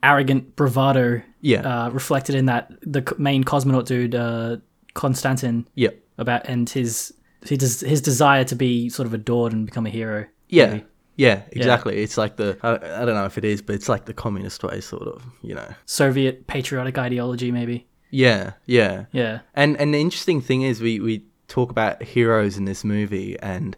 arrogant 0.02 0.56
bravado 0.56 1.22
Yeah. 1.40 1.60
uh, 1.60 1.90
reflected 1.90 2.34
in 2.34 2.46
that 2.46 2.72
the 2.82 3.14
main 3.18 3.44
cosmonaut 3.44 3.84
dude, 3.86 4.16
uh, 4.16 4.56
Konstantin, 4.94 5.68
yeah. 5.76 5.90
about 6.18 6.46
and 6.46 6.68
his 6.68 7.14
his 7.46 7.80
his 7.80 8.00
desire 8.00 8.42
to 8.44 8.56
be 8.56 8.88
sort 8.88 9.06
of 9.06 9.14
adored 9.14 9.52
and 9.52 9.64
become 9.64 9.86
a 9.86 9.90
hero. 9.90 10.26
Yeah. 10.48 10.70
maybe. 10.70 10.84
Yeah, 11.16 11.42
exactly. 11.52 12.02
It's 12.02 12.16
like 12.16 12.36
the 12.36 12.56
I, 12.62 13.02
I 13.02 13.04
don't 13.04 13.14
know 13.14 13.26
if 13.26 13.36
it 13.38 13.44
is, 13.44 13.62
but 13.62 13.74
it's 13.74 13.88
like 13.88 14.06
the 14.06 14.14
communist 14.14 14.64
way, 14.64 14.80
sort 14.80 15.02
of. 15.06 15.22
You 15.42 15.54
know. 15.54 15.68
Soviet 15.86 16.46
patriotic 16.46 16.98
ideology, 16.98 17.52
maybe. 17.52 17.86
Yeah, 18.10 18.52
yeah. 18.66 19.04
Yeah. 19.12 19.40
And 19.54 19.76
and 19.78 19.94
the 19.94 20.00
interesting 20.00 20.40
thing 20.40 20.62
is 20.62 20.80
we 20.80 20.98
we 20.98 21.26
talk 21.50 21.70
about 21.70 22.02
heroes 22.02 22.56
in 22.56 22.64
this 22.64 22.84
movie 22.84 23.38
and 23.40 23.76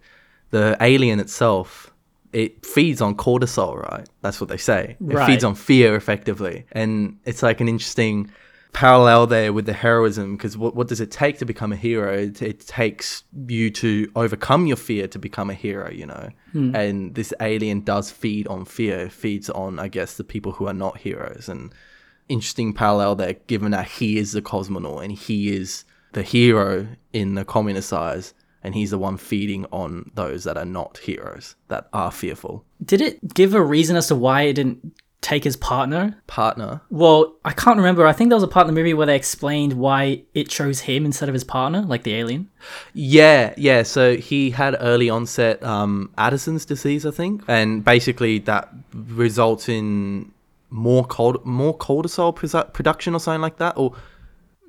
the 0.51 0.77
alien 0.81 1.19
itself 1.21 1.89
it 2.33 2.65
feeds 2.65 3.03
on 3.03 3.15
cortisol, 3.15 3.77
right? 3.91 4.09
That's 4.23 4.41
what 4.41 4.49
they 4.49 4.57
say. 4.57 4.97
It 5.07 5.15
Right. 5.15 5.27
feeds 5.27 5.45
on 5.45 5.55
fear 5.55 5.95
effectively. 5.97 6.65
And 6.73 7.19
it's 7.27 7.43
like 7.43 7.61
an 7.61 7.69
interesting 7.69 8.31
parallel 8.73 9.27
there 9.27 9.53
with 9.53 9.67
the 9.67 9.75
heroism 9.75 10.35
because 10.37 10.57
what, 10.57 10.75
what 10.75 10.89
does 10.89 10.99
it 11.03 11.11
take 11.11 11.37
to 11.41 11.45
become 11.45 11.73
a 11.75 11.77
hero? 11.77 12.17
It, 12.17 12.41
it 12.41 12.61
takes 12.67 13.25
you 13.49 13.71
to 13.73 14.11
overcome 14.17 14.67
your 14.67 14.79
fear 14.79 15.07
to 15.09 15.19
become 15.19 15.51
a 15.51 15.55
hero, 15.55 15.91
you 15.91 16.07
know? 16.07 16.31
Hmm. 16.53 16.75
And 16.75 17.15
this 17.15 17.35
alien 17.41 17.83
does 17.83 18.11
feed 18.11 18.47
on 18.49 18.65
fear, 18.65 19.01
It 19.01 19.13
feeds 19.13 19.51
on, 19.51 19.79
I 19.79 19.89
guess, 19.89 20.17
the 20.17 20.25
people 20.25 20.53
who 20.53 20.67
are 20.69 20.73
not 20.75 20.97
heroes. 20.99 21.51
And 21.51 21.71
interesting 22.31 22.73
parallel 22.73 23.15
there, 23.17 23.35
given 23.47 23.73
that 23.73 23.89
he 23.89 24.17
is 24.17 24.33
the 24.33 24.41
cosmonaut 24.41 25.03
and 25.05 25.13
he 25.13 25.55
is 25.55 25.85
the 26.13 26.23
hero 26.23 26.89
in 27.13 27.35
the 27.35 27.45
communist 27.45 27.93
eyes, 27.93 28.35
and 28.63 28.75
he's 28.75 28.91
the 28.91 28.99
one 28.99 29.17
feeding 29.17 29.67
on 29.73 30.11
those 30.15 30.45
that 30.45 30.57
are 30.57 30.65
not 30.65 30.99
heroes, 30.99 31.57
that 31.69 31.89
are 31.93 32.13
fearful. 32.13 32.65
Did 32.85 33.01
it 33.01 33.35
give 33.35 33.55
a 33.55 33.63
reason 33.63 33.97
as 33.97 34.09
to 34.09 34.15
why 34.15 34.43
it 34.43 34.55
didn't 34.55 34.95
take 35.21 35.45
his 35.45 35.57
partner? 35.57 36.21
Partner. 36.27 36.81
Well, 36.91 37.35
I 37.45 37.53
can't 37.53 37.77
remember. 37.77 38.07
I 38.07 38.13
think 38.13 38.29
there 38.31 38.37
was 38.37 38.43
a 38.43 38.49
part 38.49 38.69
in 38.69 38.75
the 38.75 38.79
movie 38.79 38.93
where 38.93 39.07
they 39.07 39.17
explained 39.17 39.73
why 39.75 40.23
it 40.35 40.49
chose 40.49 40.81
him 40.81 41.05
instead 41.05 41.29
of 41.29 41.33
his 41.33 41.45
partner, 41.45 41.83
like 41.83 42.03
the 42.03 42.15
alien. 42.15 42.51
Yeah, 42.93 43.55
yeah. 43.57 43.85
So 43.85 44.17
he 44.17 44.51
had 44.51 44.77
early 44.81 45.09
onset 45.09 45.63
um, 45.63 46.11
Addison's 46.19 46.65
disease, 46.65 47.07
I 47.07 47.13
think, 47.13 47.43
and 47.49 47.85
basically 47.85 48.39
that 48.41 48.69
results 48.93 49.69
in 49.69 50.33
more 50.71 51.05
cold, 51.05 51.45
more 51.47 51.77
cortisol 51.77 52.35
produ- 52.35 52.73
production 52.73 53.15
or 53.15 53.21
something 53.21 53.43
like 53.43 53.59
that. 53.59 53.75
Or 53.77 53.95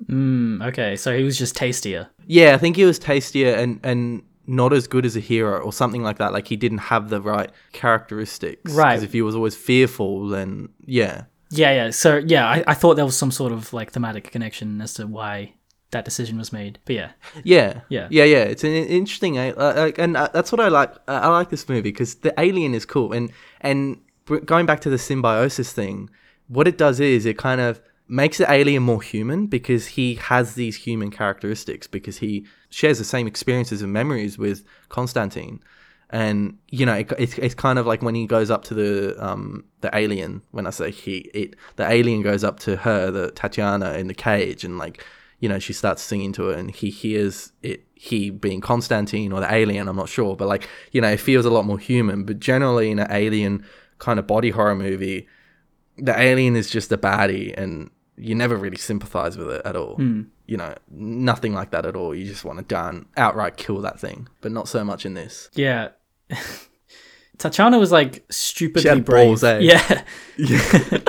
Mm, 0.08 0.66
okay, 0.68 0.96
so 0.96 1.16
he 1.16 1.22
was 1.24 1.38
just 1.38 1.56
tastier. 1.56 2.08
yeah, 2.26 2.54
I 2.54 2.58
think 2.58 2.76
he 2.76 2.84
was 2.84 2.98
tastier 2.98 3.54
and 3.54 3.80
and 3.82 4.22
not 4.46 4.72
as 4.74 4.86
good 4.86 5.06
as 5.06 5.16
a 5.16 5.20
hero 5.20 5.58
or 5.60 5.72
something 5.72 6.02
like 6.02 6.18
that. 6.18 6.32
Like 6.32 6.48
he 6.48 6.56
didn't 6.56 6.78
have 6.78 7.08
the 7.08 7.20
right 7.20 7.50
characteristics. 7.72 8.72
Right. 8.72 8.90
Because 8.92 9.02
if 9.02 9.12
he 9.12 9.22
was 9.22 9.34
always 9.34 9.56
fearful, 9.56 10.28
then 10.28 10.68
yeah, 10.84 11.24
Yeah, 11.50 11.72
yeah. 11.72 11.90
So 11.90 12.16
yeah, 12.18 12.46
I, 12.46 12.64
I 12.66 12.74
thought 12.74 12.96
there 12.96 13.04
was 13.06 13.16
some 13.16 13.30
sort 13.30 13.52
of 13.52 13.72
like 13.72 13.92
thematic 13.92 14.30
connection 14.30 14.80
as 14.82 14.94
to 14.94 15.06
why 15.06 15.54
that 15.92 16.04
decision 16.04 16.36
was 16.36 16.52
made. 16.52 16.78
But 16.84 16.96
yeah, 16.96 17.10
Yeah, 17.44 17.80
Yeah. 17.88 18.08
yeah, 18.10 18.24
yeah. 18.24 18.42
It's 18.44 18.64
an 18.64 18.70
interesting, 18.72 19.38
uh, 19.38 19.54
like, 19.76 19.98
and 19.98 20.16
uh, 20.16 20.28
that's 20.34 20.50
what 20.52 20.60
I 20.60 20.68
like. 20.68 20.92
Uh, 21.08 21.20
I 21.22 21.28
like 21.28 21.48
this 21.50 21.66
movie 21.68 21.82
because 21.92 22.16
the 22.16 22.34
alien 22.38 22.74
is 22.74 22.84
cool, 22.84 23.12
and 23.12 23.30
and 23.60 23.98
going 24.44 24.66
back 24.66 24.80
to 24.80 24.90
the 24.90 24.98
symbiosis 24.98 25.72
thing, 25.72 26.10
what 26.48 26.66
it 26.68 26.76
does 26.76 27.00
is 27.00 27.24
it 27.24 27.38
kind 27.38 27.60
of 27.60 27.80
makes 28.06 28.38
the 28.38 28.50
alien 28.50 28.82
more 28.82 29.02
human 29.02 29.46
because 29.46 29.86
he 29.88 30.14
has 30.16 30.54
these 30.54 30.76
human 30.76 31.10
characteristics 31.10 31.86
because 31.86 32.18
he 32.18 32.46
shares 32.68 32.98
the 32.98 33.04
same 33.04 33.26
experiences 33.26 33.82
and 33.82 33.92
memories 33.92 34.36
with 34.36 34.64
Constantine. 34.88 35.60
And 36.10 36.58
you 36.70 36.84
know, 36.84 36.94
it, 36.94 37.12
it's, 37.18 37.38
it's 37.38 37.54
kind 37.54 37.78
of 37.78 37.86
like 37.86 38.02
when 38.02 38.14
he 38.14 38.26
goes 38.26 38.50
up 38.50 38.64
to 38.64 38.74
the 38.74 39.16
um 39.24 39.64
the 39.80 39.90
alien. 39.96 40.42
When 40.50 40.66
I 40.66 40.70
say 40.70 40.90
he, 40.90 41.18
it 41.34 41.56
the 41.76 41.90
alien 41.90 42.22
goes 42.22 42.44
up 42.44 42.60
to 42.60 42.76
her, 42.76 43.10
the 43.10 43.30
Tatiana, 43.30 43.94
in 43.94 44.06
the 44.06 44.14
cage, 44.14 44.64
and 44.64 44.78
like 44.78 45.02
you 45.40 45.48
know, 45.48 45.58
she 45.58 45.72
starts 45.72 46.00
singing 46.00 46.32
to 46.32 46.50
it 46.50 46.58
and 46.58 46.70
he 46.70 46.88
hears 46.88 47.52
it, 47.62 47.84
he 47.94 48.30
being 48.30 48.62
Constantine 48.62 49.30
or 49.30 49.40
the 49.40 49.52
alien, 49.52 49.88
I'm 49.88 49.96
not 49.96 50.08
sure, 50.08 50.36
but 50.36 50.48
like, 50.48 50.66
you 50.92 51.00
know, 51.02 51.10
it 51.10 51.20
feels 51.20 51.44
a 51.44 51.50
lot 51.50 51.66
more 51.66 51.78
human. 51.78 52.24
But 52.24 52.40
generally, 52.40 52.90
in 52.90 52.98
an 52.98 53.10
alien 53.10 53.62
kind 53.98 54.18
of 54.18 54.26
body 54.26 54.50
horror 54.50 54.74
movie, 54.74 55.28
the 55.98 56.18
alien 56.18 56.56
is 56.56 56.70
just 56.70 56.90
a 56.92 56.98
baddie 56.98 57.54
and 57.56 57.90
you 58.16 58.34
never 58.34 58.56
really 58.56 58.76
sympathize 58.76 59.36
with 59.36 59.50
it 59.50 59.62
at 59.64 59.76
all. 59.76 60.00
You 60.46 60.56
know, 60.58 60.74
nothing 60.90 61.52
like 61.54 61.70
that 61.70 61.86
at 61.86 61.96
all. 61.96 62.14
You 62.14 62.26
just 62.26 62.44
want 62.44 62.58
to 62.58 62.64
down 62.64 63.06
outright 63.16 63.56
kill 63.56 63.80
that 63.80 63.98
thing, 63.98 64.28
but 64.40 64.52
not 64.52 64.68
so 64.68 64.84
much 64.84 65.06
in 65.06 65.14
this. 65.14 65.48
yeah. 65.54 65.88
Tatiana 67.36 67.78
was 67.80 67.90
like 67.90 68.24
stupidly 68.30 68.82
She 68.82 68.88
had 68.88 69.04
brave. 69.04 69.26
balls, 69.26 69.42
eh? 69.42 69.58
Yeah, 69.58 70.04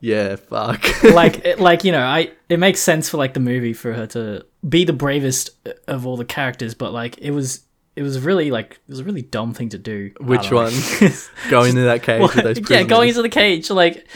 Yeah, 0.00 0.36
fuck. 0.36 0.84
like 1.02 1.44
it, 1.46 1.58
like 1.60 1.82
you 1.82 1.90
know, 1.92 2.02
I 2.02 2.30
it 2.50 2.58
makes 2.58 2.80
sense 2.80 3.08
for 3.08 3.16
like 3.16 3.32
the 3.32 3.40
movie 3.40 3.72
for 3.72 3.94
her 3.94 4.06
to 4.08 4.44
be 4.68 4.84
the 4.84 4.92
bravest 4.92 5.50
of 5.88 6.06
all 6.06 6.18
the 6.18 6.26
characters, 6.26 6.74
but 6.74 6.92
like 6.92 7.16
it 7.18 7.30
was 7.30 7.63
it 7.96 8.02
was 8.02 8.20
really 8.20 8.50
like 8.50 8.72
it 8.86 8.90
was 8.90 9.00
a 9.00 9.04
really 9.04 9.22
dumb 9.22 9.54
thing 9.54 9.68
to 9.70 9.78
do. 9.78 10.12
Which 10.20 10.50
one? 10.50 10.72
going 11.50 11.70
into 11.70 11.82
that 11.82 12.02
cage 12.02 12.20
with 12.22 12.34
those 12.44 12.60
yeah, 12.70 12.82
going 12.82 13.08
into 13.08 13.22
the 13.22 13.28
cage, 13.28 13.70
like 13.70 14.06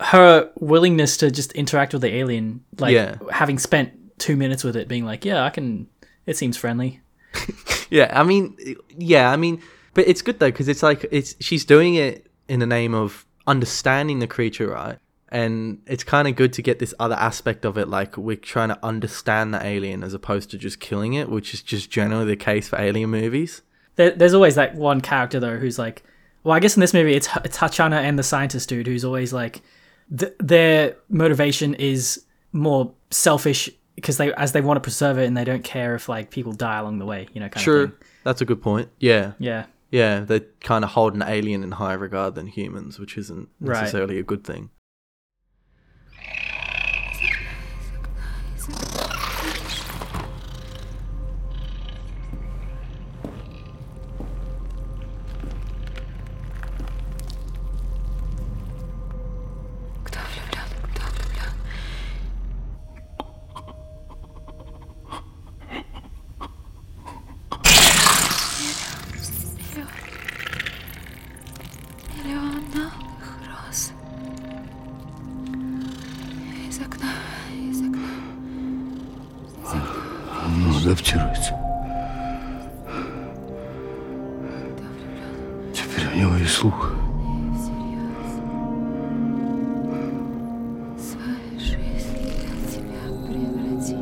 her 0.00 0.50
willingness 0.56 1.18
to 1.18 1.30
just 1.30 1.52
interact 1.52 1.92
with 1.92 2.02
the 2.02 2.14
alien, 2.14 2.64
like 2.78 2.94
Yeah. 2.94 3.16
having 3.30 3.58
spent 3.58 3.92
two 4.18 4.36
minutes 4.36 4.64
with 4.64 4.76
it, 4.76 4.88
being 4.88 5.04
like, 5.04 5.24
yeah, 5.24 5.44
I 5.44 5.50
can. 5.50 5.88
It 6.26 6.36
seems 6.36 6.56
friendly. 6.56 7.00
Yeah, 7.90 8.08
I 8.12 8.22
mean, 8.22 8.56
yeah, 8.96 9.32
I 9.32 9.36
mean, 9.36 9.60
but 9.94 10.06
it's 10.06 10.22
good 10.22 10.38
though 10.38 10.46
because 10.52 10.68
it's 10.68 10.80
like 10.82 11.06
it's 11.10 11.34
she's 11.40 11.64
doing 11.64 11.96
it 11.96 12.30
in 12.48 12.60
the 12.60 12.66
name 12.66 12.94
of 12.94 13.26
understanding 13.48 14.20
the 14.20 14.28
creature, 14.28 14.68
right? 14.68 14.96
And 15.32 15.80
it's 15.86 16.02
kind 16.02 16.26
of 16.26 16.34
good 16.34 16.52
to 16.54 16.62
get 16.62 16.80
this 16.80 16.92
other 16.98 17.14
aspect 17.14 17.64
of 17.64 17.78
it, 17.78 17.88
like 17.88 18.16
we're 18.16 18.36
trying 18.36 18.70
to 18.70 18.78
understand 18.84 19.54
the 19.54 19.64
alien 19.64 20.02
as 20.02 20.12
opposed 20.12 20.50
to 20.50 20.58
just 20.58 20.80
killing 20.80 21.14
it, 21.14 21.28
which 21.28 21.54
is 21.54 21.62
just 21.62 21.88
generally 21.90 22.24
the 22.24 22.36
case 22.36 22.68
for 22.68 22.80
alien 22.80 23.10
movies. 23.10 23.62
There, 23.96 24.10
there's 24.10 24.34
always 24.34 24.56
that 24.56 24.74
one 24.74 25.00
character 25.00 25.38
though 25.38 25.56
who's 25.56 25.78
like, 25.78 26.02
well, 26.42 26.54
I 26.54 26.58
guess 26.58 26.74
in 26.76 26.80
this 26.80 26.92
movie 26.94 27.14
it's, 27.14 27.28
it's 27.44 27.56
Tatiana 27.58 27.96
and 27.98 28.18
the 28.18 28.22
scientist 28.24 28.68
dude 28.68 28.86
who's 28.88 29.04
always 29.04 29.32
like, 29.32 29.62
th- 30.16 30.32
their 30.40 30.96
motivation 31.08 31.74
is 31.74 32.24
more 32.52 32.92
selfish 33.10 33.70
because 33.94 34.16
they 34.16 34.32
as 34.34 34.50
they 34.52 34.60
want 34.62 34.78
to 34.78 34.80
preserve 34.80 35.18
it 35.18 35.26
and 35.26 35.36
they 35.36 35.44
don't 35.44 35.62
care 35.62 35.94
if 35.94 36.08
like 36.08 36.30
people 36.30 36.52
die 36.52 36.78
along 36.78 36.98
the 36.98 37.04
way, 37.06 37.28
you 37.34 37.40
know, 37.40 37.48
kind 37.48 37.62
Sure, 37.62 37.92
that's 38.24 38.40
a 38.40 38.44
good 38.44 38.62
point. 38.62 38.88
Yeah, 38.98 39.32
Yeah, 39.38 39.66
yeah, 39.92 40.20
they 40.20 40.40
kind 40.60 40.82
of 40.84 40.90
hold 40.90 41.14
an 41.14 41.22
alien 41.22 41.62
in 41.62 41.72
higher 41.72 41.98
regard 41.98 42.34
than 42.34 42.46
humans, 42.48 42.98
which 42.98 43.16
isn't 43.18 43.48
Right. 43.60 43.80
necessarily 43.80 44.18
a 44.18 44.22
good 44.24 44.42
thing. 44.42 44.70
адаптируется. 80.79 81.53
Кто 84.63 84.85
влюблен? 84.87 85.73
Теперь 85.73 86.07
у 86.07 86.15
него 86.15 86.35
и 86.37 86.45
слух. 86.45 86.93
Всерьез. 87.55 88.31
Свою 90.97 91.59
жизнь 91.59 92.17
для 92.21 92.59
тебя 92.71 93.05
преврати. 93.25 93.97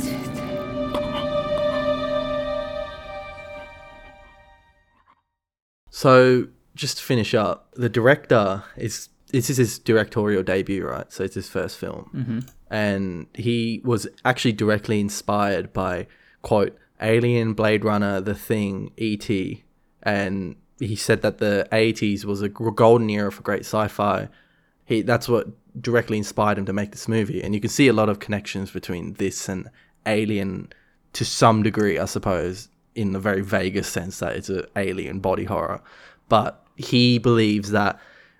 Цветы. 0.00 0.46
So, 5.90 6.48
just 6.74 6.98
to 6.98 7.02
finish 7.02 7.34
up, 7.34 7.70
the 7.76 7.88
director 7.88 8.62
is 8.76 9.08
this 9.32 9.48
is 9.50 9.58
his 9.58 9.78
directorial 9.78 10.42
debut, 10.42 10.84
right? 10.86 11.10
So 11.12 11.24
it's 11.24 11.34
his 11.34 11.48
first 11.48 11.76
film, 11.78 12.10
mm-hmm. 12.14 12.40
and 12.75 13.27
he 13.33 13.79
was 13.85 14.05
actually 14.25 14.51
directly 14.51 14.99
inspired 14.99 15.71
by 15.71 16.07
quote 16.41 16.77
Alien, 17.01 17.53
Blade 17.53 17.85
Runner, 17.85 18.19
The 18.19 18.35
Thing, 18.35 18.91
E.T., 18.97 19.63
and 20.03 20.57
he 20.79 20.97
said 20.97 21.21
that 21.21 21.37
the 21.37 21.69
80s 21.71 22.25
was 22.25 22.41
a 22.41 22.49
golden 22.49 23.09
era 23.09 23.31
for 23.31 23.43
great 23.43 23.61
sci-fi, 23.61 24.27
he 24.83 25.01
that's 25.01 25.29
what 25.29 25.47
directly 25.81 26.17
inspired 26.17 26.57
him 26.57 26.65
to 26.65 26.73
make 26.73 26.91
this 26.91 27.07
movie. 27.07 27.41
And 27.41 27.55
you 27.55 27.61
can 27.61 27.69
see 27.69 27.87
a 27.87 27.93
lot 27.93 28.09
of 28.09 28.19
connections 28.19 28.71
between 28.71 29.13
this 29.13 29.47
and 29.47 29.69
Alien 30.05 30.67
to 31.13 31.23
some 31.23 31.63
degree, 31.63 31.97
I 31.97 32.05
suppose, 32.05 32.67
in 32.93 33.13
the 33.13 33.19
very 33.19 33.41
vaguest 33.41 33.93
sense 33.93 34.19
that 34.19 34.35
it's 34.35 34.49
an 34.49 34.65
alien 34.75 35.19
body 35.19 35.45
horror. 35.45 35.81
But 36.27 36.61
he 36.75 37.19
believes 37.19 37.71
that 37.71 37.99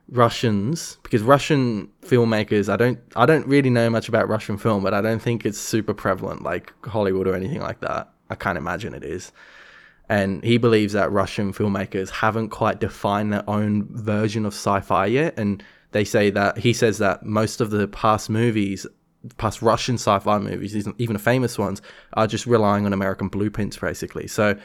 Russians, 0.10 0.98
because 1.04 1.22
Russian 1.22 1.90
filmmakers, 2.02 2.72
I 2.72 2.78
don't, 2.78 3.00
I 3.16 3.26
don't 3.26 3.48
really 3.48 3.70
know 3.70 3.90
much 3.90 4.08
about 4.08 4.30
Russian 4.30 4.58
film, 4.58 4.84
but 4.84 4.94
I 4.94 5.02
don't 5.02 5.22
think 5.22 5.46
it's 5.46 5.58
super 5.58 5.94
prevalent 5.94 6.44
like 6.44 6.74
Hollywood 6.86 7.28
or 7.28 7.36
anything 7.36 7.62
like 7.62 7.80
that. 7.82 8.12
I 8.30 8.36
can't 8.36 8.58
imagine 8.58 8.94
it 8.94 9.04
is. 9.04 9.32
And 10.08 10.44
he 10.44 10.58
believes 10.58 10.94
that 10.94 11.12
Russian 11.12 11.52
filmmakers 11.54 12.10
haven't 12.10 12.50
quite 12.50 12.80
defined 12.80 13.34
their 13.34 13.50
own 13.50 13.88
version 13.90 14.46
of 14.46 14.54
sci-fi 14.54 15.08
yet. 15.08 15.34
And 15.38 15.64
they 15.92 16.04
say 16.04 16.30
that 16.30 16.60
he 16.60 16.74
says 16.74 17.00
that 17.00 17.26
most 17.26 17.60
of 17.60 17.72
the 17.72 17.88
past 17.88 18.30
movies, 18.30 18.86
past 19.38 19.64
Russian 19.64 19.96
sci-fi 19.96 20.38
movies, 20.38 20.76
even- 20.76 21.18
famous 21.18 21.58
ones, 21.58 21.82
are 22.14 22.28
just 22.28 22.46
relying 22.46 22.86
on 22.86 22.94
American 22.94 23.28
blueprints, 23.28 23.78
basically. 23.78 24.28
So, 24.28 24.56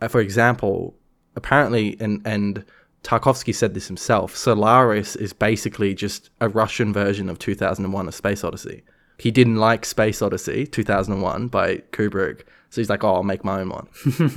uh, 0.00 0.08
for 0.08 0.20
example, 0.20 0.96
apparently, 1.36 1.96
and 2.00 2.20
and 2.24 2.64
Tarkovsky 3.02 3.54
said 3.54 3.74
this 3.74 3.86
himself. 3.86 4.36
Solaris 4.36 5.16
is 5.16 5.32
basically 5.32 5.94
just 5.94 6.30
a 6.40 6.48
Russian 6.48 6.92
version 6.92 7.28
of 7.28 7.38
2001: 7.38 8.08
A 8.08 8.12
Space 8.12 8.44
Odyssey. 8.44 8.82
He 9.18 9.30
didn't 9.30 9.56
like 9.56 9.84
Space 9.84 10.22
Odyssey 10.22 10.66
2001 10.66 11.48
by 11.48 11.78
Kubrick, 11.92 12.42
so 12.70 12.80
he's 12.80 12.90
like, 12.90 13.04
"Oh, 13.04 13.14
I'll 13.14 13.22
make 13.22 13.44
my 13.44 13.60
own 13.60 13.70
one." 13.70 13.88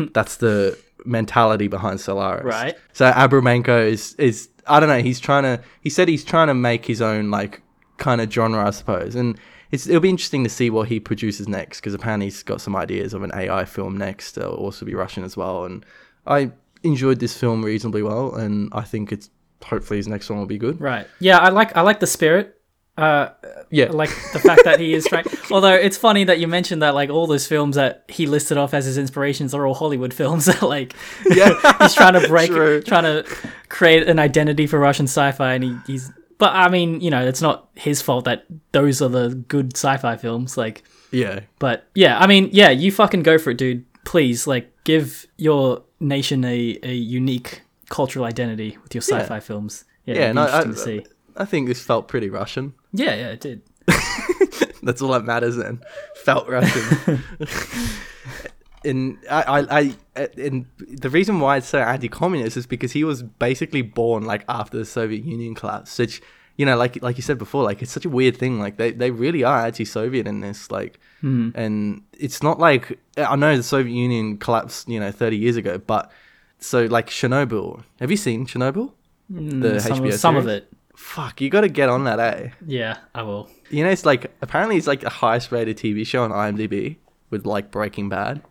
That's 0.13 0.37
the 0.37 0.77
mentality 1.05 1.67
behind 1.67 1.99
Solaris. 1.99 2.45
Right. 2.45 2.77
So 2.93 3.11
Abramenko 3.11 3.87
is 3.87 4.13
is 4.15 4.49
I 4.67 4.79
don't 4.79 4.89
know. 4.89 5.01
He's 5.01 5.19
trying 5.19 5.43
to. 5.43 5.61
He 5.81 5.89
said 5.89 6.07
he's 6.07 6.23
trying 6.23 6.47
to 6.47 6.53
make 6.53 6.85
his 6.85 7.01
own 7.01 7.31
like 7.31 7.61
kind 7.97 8.21
of 8.21 8.31
genre, 8.31 8.65
I 8.65 8.71
suppose, 8.71 9.15
and. 9.15 9.37
It's, 9.71 9.87
it'll 9.87 10.01
be 10.01 10.09
interesting 10.09 10.43
to 10.43 10.49
see 10.49 10.69
what 10.69 10.89
he 10.89 10.99
produces 10.99 11.47
next 11.47 11.79
because 11.79 11.93
apparently 11.93 12.25
he's 12.25 12.43
got 12.43 12.59
some 12.59 12.75
ideas 12.75 13.13
of 13.13 13.23
an 13.23 13.31
AI 13.33 13.63
film 13.63 13.95
next. 13.95 14.37
It'll 14.37 14.55
also 14.55 14.85
be 14.85 14.93
Russian 14.93 15.23
as 15.23 15.37
well. 15.37 15.63
And 15.63 15.85
I 16.27 16.51
enjoyed 16.83 17.19
this 17.19 17.37
film 17.37 17.63
reasonably 17.63 18.03
well, 18.03 18.35
and 18.35 18.69
I 18.73 18.81
think 18.81 19.11
it's 19.11 19.29
hopefully 19.63 19.97
his 19.97 20.07
next 20.07 20.29
one 20.29 20.39
will 20.39 20.45
be 20.47 20.57
good. 20.57 20.79
Right. 20.81 21.07
Yeah, 21.19 21.37
I 21.37 21.49
like 21.49 21.75
I 21.77 21.81
like 21.81 21.99
the 21.99 22.07
spirit. 22.07 22.57
Uh, 22.97 23.29
Yeah, 23.71 23.85
I 23.85 23.91
like 23.91 24.09
the 24.33 24.39
fact 24.39 24.65
that 24.65 24.79
he 24.79 24.93
is 24.93 25.05
trying. 25.05 25.23
Although 25.51 25.73
it's 25.73 25.95
funny 25.97 26.25
that 26.25 26.39
you 26.39 26.47
mentioned 26.47 26.81
that 26.81 26.93
like 26.93 27.09
all 27.09 27.25
those 27.25 27.47
films 27.47 27.75
that 27.77 28.03
he 28.09 28.27
listed 28.27 28.57
off 28.57 28.73
as 28.73 28.85
his 28.85 28.97
inspirations 28.97 29.53
are 29.53 29.65
all 29.65 29.73
Hollywood 29.73 30.13
films. 30.13 30.47
like 30.61 30.93
yeah, 31.29 31.53
he's 31.79 31.93
trying 31.93 32.19
to 32.21 32.27
break, 32.27 32.51
True. 32.51 32.81
trying 32.81 33.03
to 33.03 33.23
create 33.69 34.07
an 34.07 34.19
identity 34.19 34.67
for 34.67 34.77
Russian 34.77 35.05
sci-fi, 35.05 35.53
and 35.53 35.63
he, 35.63 35.77
he's. 35.87 36.11
But 36.37 36.53
I 36.53 36.69
mean, 36.69 37.01
you 37.01 37.11
know, 37.11 37.25
it's 37.25 37.41
not 37.41 37.69
his 37.75 38.01
fault 38.01 38.25
that 38.25 38.45
those 38.71 39.01
are 39.01 39.09
the 39.09 39.35
good 39.47 39.75
sci-fi 39.77 40.17
films. 40.17 40.57
Like, 40.57 40.83
yeah, 41.11 41.41
but 41.59 41.87
yeah, 41.95 42.17
I 42.19 42.27
mean, 42.27 42.49
yeah, 42.51 42.71
you 42.71 42.91
fucking 42.91 43.21
go 43.23 43.37
for 43.37 43.51
it, 43.51 43.57
dude. 43.57 43.85
Please, 44.05 44.47
like, 44.47 44.71
give 44.83 45.27
your 45.37 45.83
nation 46.01 46.43
a, 46.43 46.79
a 46.83 46.93
unique 46.93 47.61
cultural 47.89 48.25
identity 48.25 48.77
with 48.83 48.93
your 48.93 49.01
sci-fi 49.01 49.39
films. 49.39 49.85
Yeah, 50.05 50.15
yeah. 50.33 50.59
it'd 50.59 50.71
I, 50.71 50.75
see. 50.75 51.05
I 51.37 51.45
think 51.45 51.67
this 51.67 51.81
felt 51.81 52.07
pretty 52.07 52.29
Russian. 52.29 52.73
Yeah, 52.91 53.15
yeah, 53.15 53.29
it 53.29 53.39
did. 53.39 53.61
That's 54.83 55.01
all 55.01 55.11
that 55.11 55.23
matters. 55.23 55.55
Then 55.55 55.81
felt 56.15 56.49
Russian. 56.49 57.23
and 58.83 59.17
I, 59.29 59.43
I, 59.43 59.95
I, 60.15 60.27
and 60.37 60.65
the 60.77 61.09
reason 61.09 61.39
why 61.39 61.57
it's 61.57 61.67
so 61.67 61.79
anti-communist 61.79 62.57
is 62.57 62.65
because 62.65 62.91
he 62.91 63.03
was 63.03 63.21
basically 63.21 63.83
born 63.83 64.25
like 64.25 64.43
after 64.49 64.77
the 64.77 64.85
Soviet 64.85 65.23
Union 65.23 65.53
collapsed, 65.53 65.97
which 65.99 66.21
you 66.57 66.65
know, 66.65 66.77
like 66.77 67.01
like 67.01 67.17
you 67.17 67.23
said 67.23 67.37
before, 67.37 67.63
like 67.63 67.81
it's 67.81 67.91
such 67.91 68.05
a 68.05 68.09
weird 68.09 68.37
thing. 68.37 68.59
Like 68.59 68.77
they, 68.77 68.91
they 68.91 69.11
really 69.11 69.43
are 69.43 69.65
anti-Soviet 69.65 70.27
in 70.27 70.41
this. 70.41 70.69
Like, 70.69 70.99
and 71.21 72.03
it's 72.13 72.43
not 72.43 72.59
like 72.59 72.99
I 73.17 73.35
know 73.35 73.55
the 73.55 73.63
Soviet 73.63 73.93
Union 73.93 74.37
collapsed, 74.37 74.89
you 74.89 74.99
know, 74.99 75.11
thirty 75.11 75.37
years 75.37 75.55
ago, 75.55 75.77
but 75.77 76.11
so 76.59 76.85
like 76.85 77.09
Chernobyl. 77.09 77.83
Have 77.99 78.11
you 78.11 78.17
seen 78.17 78.45
Chernobyl? 78.45 78.93
The 79.29 79.79
some, 79.79 79.99
HBO 79.99 80.13
of, 80.13 80.19
some 80.19 80.35
of 80.35 80.47
it. 80.47 80.71
Fuck, 80.95 81.41
you 81.41 81.49
got 81.49 81.61
to 81.61 81.69
get 81.69 81.89
on 81.89 82.03
that, 82.03 82.19
eh? 82.19 82.49
Yeah, 82.65 82.97
I 83.15 83.23
will. 83.23 83.49
You 83.69 83.83
know, 83.83 83.89
it's 83.89 84.05
like 84.05 84.31
apparently 84.41 84.77
it's 84.77 84.87
like 84.87 85.01
the 85.01 85.09
highest 85.09 85.51
rated 85.51 85.77
TV 85.77 86.05
show 86.05 86.23
on 86.23 86.31
IMDb 86.31 86.97
with 87.29 87.45
like 87.45 87.71
Breaking 87.71 88.09
Bad. 88.09 88.41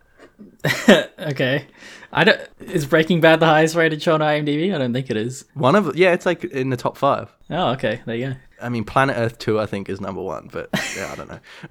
Okay, 1.20 1.66
I 2.12 2.24
don't. 2.24 2.40
Is 2.60 2.86
Breaking 2.86 3.20
Bad 3.20 3.40
the 3.40 3.46
highest 3.46 3.76
rated 3.76 4.02
show 4.02 4.14
on 4.14 4.20
IMDb? 4.20 4.74
I 4.74 4.78
don't 4.78 4.92
think 4.94 5.10
it 5.10 5.18
is. 5.18 5.44
One 5.52 5.76
of 5.76 5.94
yeah, 5.96 6.12
it's 6.12 6.24
like 6.24 6.44
in 6.44 6.70
the 6.70 6.76
top 6.76 6.96
five. 6.96 7.30
Oh, 7.50 7.72
okay. 7.72 8.00
There 8.06 8.16
you 8.16 8.26
go. 8.28 8.36
I 8.62 8.68
mean, 8.68 8.84
Planet 8.84 9.16
Earth 9.18 9.38
two, 9.38 9.60
I 9.60 9.66
think, 9.66 9.88
is 9.88 10.00
number 10.00 10.22
one, 10.22 10.48
but 10.50 10.70
yeah, 10.96 11.12
I 11.12 11.16
don't 11.16 11.28
know. 11.28 11.40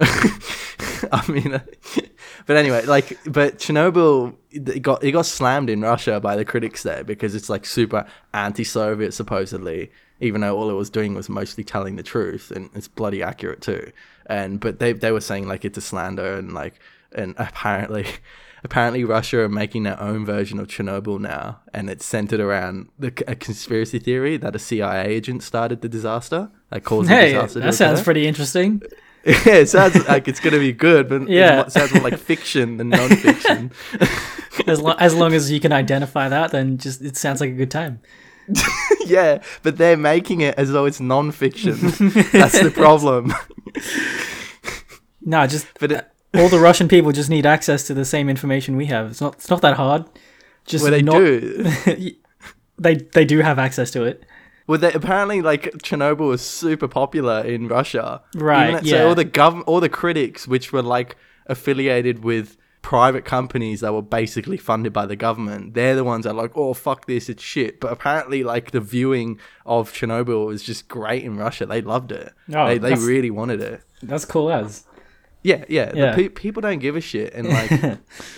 I 1.12 1.30
mean, 1.30 1.60
but 2.46 2.56
anyway, 2.56 2.84
like, 2.86 3.18
but 3.26 3.58
Chernobyl 3.58 4.34
it 4.50 4.82
got 4.82 5.02
it 5.02 5.12
got 5.12 5.26
slammed 5.26 5.68
in 5.68 5.80
Russia 5.80 6.20
by 6.20 6.36
the 6.36 6.44
critics 6.44 6.82
there 6.82 7.04
because 7.04 7.34
it's 7.34 7.48
like 7.48 7.66
super 7.66 8.06
anti-Soviet 8.32 9.12
supposedly, 9.12 9.90
even 10.20 10.40
though 10.40 10.56
all 10.56 10.70
it 10.70 10.74
was 10.74 10.90
doing 10.90 11.14
was 11.14 11.28
mostly 11.28 11.64
telling 11.64 11.96
the 11.96 12.02
truth, 12.02 12.50
and 12.50 12.70
it's 12.74 12.88
bloody 12.88 13.22
accurate 13.22 13.60
too. 13.60 13.92
And 14.26 14.60
but 14.60 14.78
they 14.78 14.92
they 14.92 15.12
were 15.12 15.20
saying 15.20 15.48
like 15.48 15.64
it's 15.64 15.78
a 15.78 15.82
slander 15.82 16.34
and 16.34 16.52
like 16.52 16.78
and 17.12 17.34
apparently. 17.36 18.06
Apparently, 18.62 19.04
Russia 19.04 19.40
are 19.40 19.48
making 19.48 19.84
their 19.84 20.00
own 20.00 20.24
version 20.26 20.58
of 20.58 20.66
Chernobyl 20.68 21.18
now, 21.18 21.60
and 21.72 21.88
it's 21.88 22.04
centered 22.04 22.40
around 22.40 22.88
the, 22.98 23.08
a 23.26 23.34
conspiracy 23.34 23.98
theory 23.98 24.36
that 24.36 24.54
a 24.54 24.58
CIA 24.58 25.06
agent 25.06 25.42
started 25.42 25.80
the 25.80 25.88
disaster, 25.88 26.50
that 26.70 26.84
caused 26.84 27.08
the 27.08 27.14
Hey, 27.14 27.32
disaster. 27.32 27.60
to 27.60 27.66
that 27.66 27.74
sounds 27.74 28.00
occur. 28.00 28.04
pretty 28.04 28.26
interesting. 28.26 28.82
yeah, 29.24 29.34
it 29.54 29.68
sounds 29.68 30.06
like 30.08 30.28
it's 30.28 30.40
gonna 30.40 30.58
be 30.58 30.72
good, 30.72 31.08
but 31.08 31.28
Yeah. 31.28 31.62
it 31.62 31.72
sounds 31.72 31.92
more 31.94 32.02
like 32.02 32.18
fiction 32.18 32.76
than 32.76 32.90
non-fiction. 32.90 33.70
As, 34.66 34.80
lo- 34.82 34.94
as 34.98 35.14
long 35.14 35.32
as 35.32 35.50
you 35.50 35.58
can 35.58 35.72
identify 35.72 36.28
that, 36.28 36.50
then 36.50 36.76
just 36.76 37.00
it 37.00 37.16
sounds 37.16 37.40
like 37.40 37.48
a 37.50 37.54
good 37.54 37.70
time. 37.70 38.00
yeah, 39.06 39.42
but 39.62 39.78
they're 39.78 39.96
making 39.96 40.42
it 40.42 40.54
as 40.58 40.70
though 40.72 40.84
it's 40.84 41.00
non-fiction. 41.00 41.76
That's 42.32 42.60
the 42.60 42.70
problem. 42.74 43.32
No, 45.22 45.46
just 45.46 45.66
But 45.78 45.92
it, 45.92 45.98
uh, 45.98 46.02
all 46.34 46.48
the 46.48 46.60
Russian 46.60 46.88
people 46.88 47.12
just 47.12 47.30
need 47.30 47.46
access 47.46 47.86
to 47.86 47.94
the 47.94 48.04
same 48.04 48.28
information 48.28 48.76
we 48.76 48.86
have. 48.86 49.10
It's 49.10 49.20
not. 49.20 49.34
It's 49.34 49.50
not 49.50 49.62
that 49.62 49.76
hard. 49.76 50.04
Just 50.64 50.82
well, 50.82 50.92
they 50.92 51.02
not, 51.02 51.18
do. 51.18 52.12
They 52.80 52.94
they 52.94 53.26
do 53.26 53.40
have 53.40 53.58
access 53.58 53.90
to 53.90 54.04
it. 54.04 54.24
Well, 54.66 54.78
they, 54.78 54.92
apparently, 54.92 55.42
like 55.42 55.64
Chernobyl 55.82 56.28
was 56.28 56.40
super 56.40 56.88
popular 56.88 57.40
in 57.40 57.68
Russia. 57.68 58.22
Right, 58.34 58.70
Even- 58.70 58.84
yeah. 58.86 58.92
So 58.92 59.08
all 59.08 59.14
the 59.14 59.24
gov, 59.26 59.62
all 59.66 59.80
the 59.80 59.90
critics, 59.90 60.48
which 60.48 60.72
were 60.72 60.80
like 60.80 61.16
affiliated 61.46 62.24
with 62.24 62.56
private 62.80 63.26
companies 63.26 63.80
that 63.80 63.92
were 63.92 64.00
basically 64.00 64.56
funded 64.56 64.94
by 64.94 65.04
the 65.04 65.16
government, 65.16 65.74
they're 65.74 65.94
the 65.94 66.04
ones 66.04 66.24
that 66.24 66.30
are 66.30 66.42
like, 66.42 66.52
oh 66.56 66.72
fuck 66.72 67.06
this, 67.06 67.28
it's 67.28 67.42
shit. 67.42 67.80
But 67.80 67.92
apparently, 67.92 68.42
like 68.42 68.70
the 68.70 68.80
viewing 68.80 69.38
of 69.66 69.92
Chernobyl 69.92 70.46
was 70.46 70.62
just 70.62 70.88
great 70.88 71.22
in 71.22 71.36
Russia. 71.36 71.66
They 71.66 71.82
loved 71.82 72.12
it. 72.12 72.32
Oh, 72.54 72.66
they 72.66 72.78
they 72.78 72.94
really 72.94 73.30
wanted 73.30 73.60
it. 73.60 73.82
That's 74.02 74.24
cool 74.24 74.50
as. 74.50 74.86
Yeah, 75.42 75.64
yeah. 75.68 75.92
Yeah. 75.94 76.10
The 76.10 76.16
pe- 76.16 76.28
people 76.28 76.60
don't 76.60 76.78
give 76.78 76.96
a 76.96 77.00
shit, 77.00 77.34
and 77.34 77.48
like, 77.58 77.70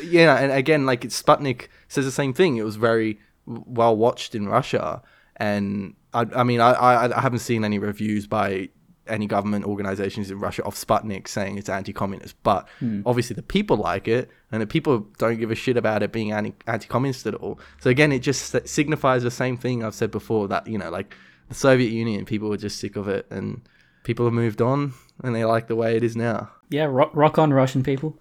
yeah, 0.02 0.38
and 0.38 0.52
again, 0.52 0.86
like 0.86 1.04
it's 1.04 1.20
Sputnik 1.20 1.68
says 1.88 2.04
the 2.04 2.12
same 2.12 2.32
thing. 2.32 2.56
It 2.56 2.64
was 2.64 2.76
very 2.76 3.18
well 3.46 3.96
watched 3.96 4.34
in 4.34 4.48
Russia, 4.48 5.02
and 5.36 5.94
I, 6.14 6.26
I 6.34 6.44
mean, 6.44 6.60
I, 6.60 6.72
I, 6.72 7.16
I 7.18 7.20
haven't 7.20 7.40
seen 7.40 7.64
any 7.64 7.78
reviews 7.78 8.26
by 8.26 8.68
any 9.08 9.26
government 9.26 9.64
organizations 9.64 10.30
in 10.30 10.38
Russia 10.38 10.64
of 10.64 10.74
Sputnik 10.74 11.26
saying 11.26 11.58
it's 11.58 11.68
anti-communist, 11.68 12.40
but 12.44 12.68
hmm. 12.78 13.02
obviously 13.04 13.34
the 13.34 13.42
people 13.42 13.76
like 13.76 14.06
it, 14.06 14.30
and 14.52 14.62
the 14.62 14.66
people 14.66 15.00
don't 15.18 15.38
give 15.38 15.50
a 15.50 15.54
shit 15.54 15.76
about 15.76 16.02
it 16.02 16.12
being 16.12 16.32
anti- 16.32 16.54
anti-communist 16.66 17.26
at 17.26 17.34
all. 17.34 17.58
So 17.80 17.90
again, 17.90 18.12
it 18.12 18.20
just 18.20 18.68
signifies 18.68 19.22
the 19.22 19.30
same 19.30 19.56
thing 19.56 19.84
I've 19.84 19.94
said 19.94 20.10
before 20.10 20.46
that 20.48 20.66
you 20.66 20.78
know, 20.78 20.90
like 20.90 21.16
the 21.48 21.54
Soviet 21.54 21.90
Union, 21.90 22.24
people 22.24 22.48
were 22.48 22.56
just 22.56 22.78
sick 22.78 22.96
of 22.96 23.08
it, 23.08 23.26
and 23.30 23.62
people 24.02 24.26
have 24.26 24.34
moved 24.34 24.60
on, 24.60 24.94
and 25.22 25.34
they 25.34 25.44
like 25.44 25.68
the 25.68 25.76
way 25.76 25.96
it 25.96 26.04
is 26.04 26.16
now. 26.16 26.50
Yeah, 26.70 26.84
rock, 26.84 27.10
rock 27.14 27.38
on, 27.38 27.52
Russian 27.52 27.82
people. 27.82 28.16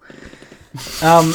Um, 1.02 1.32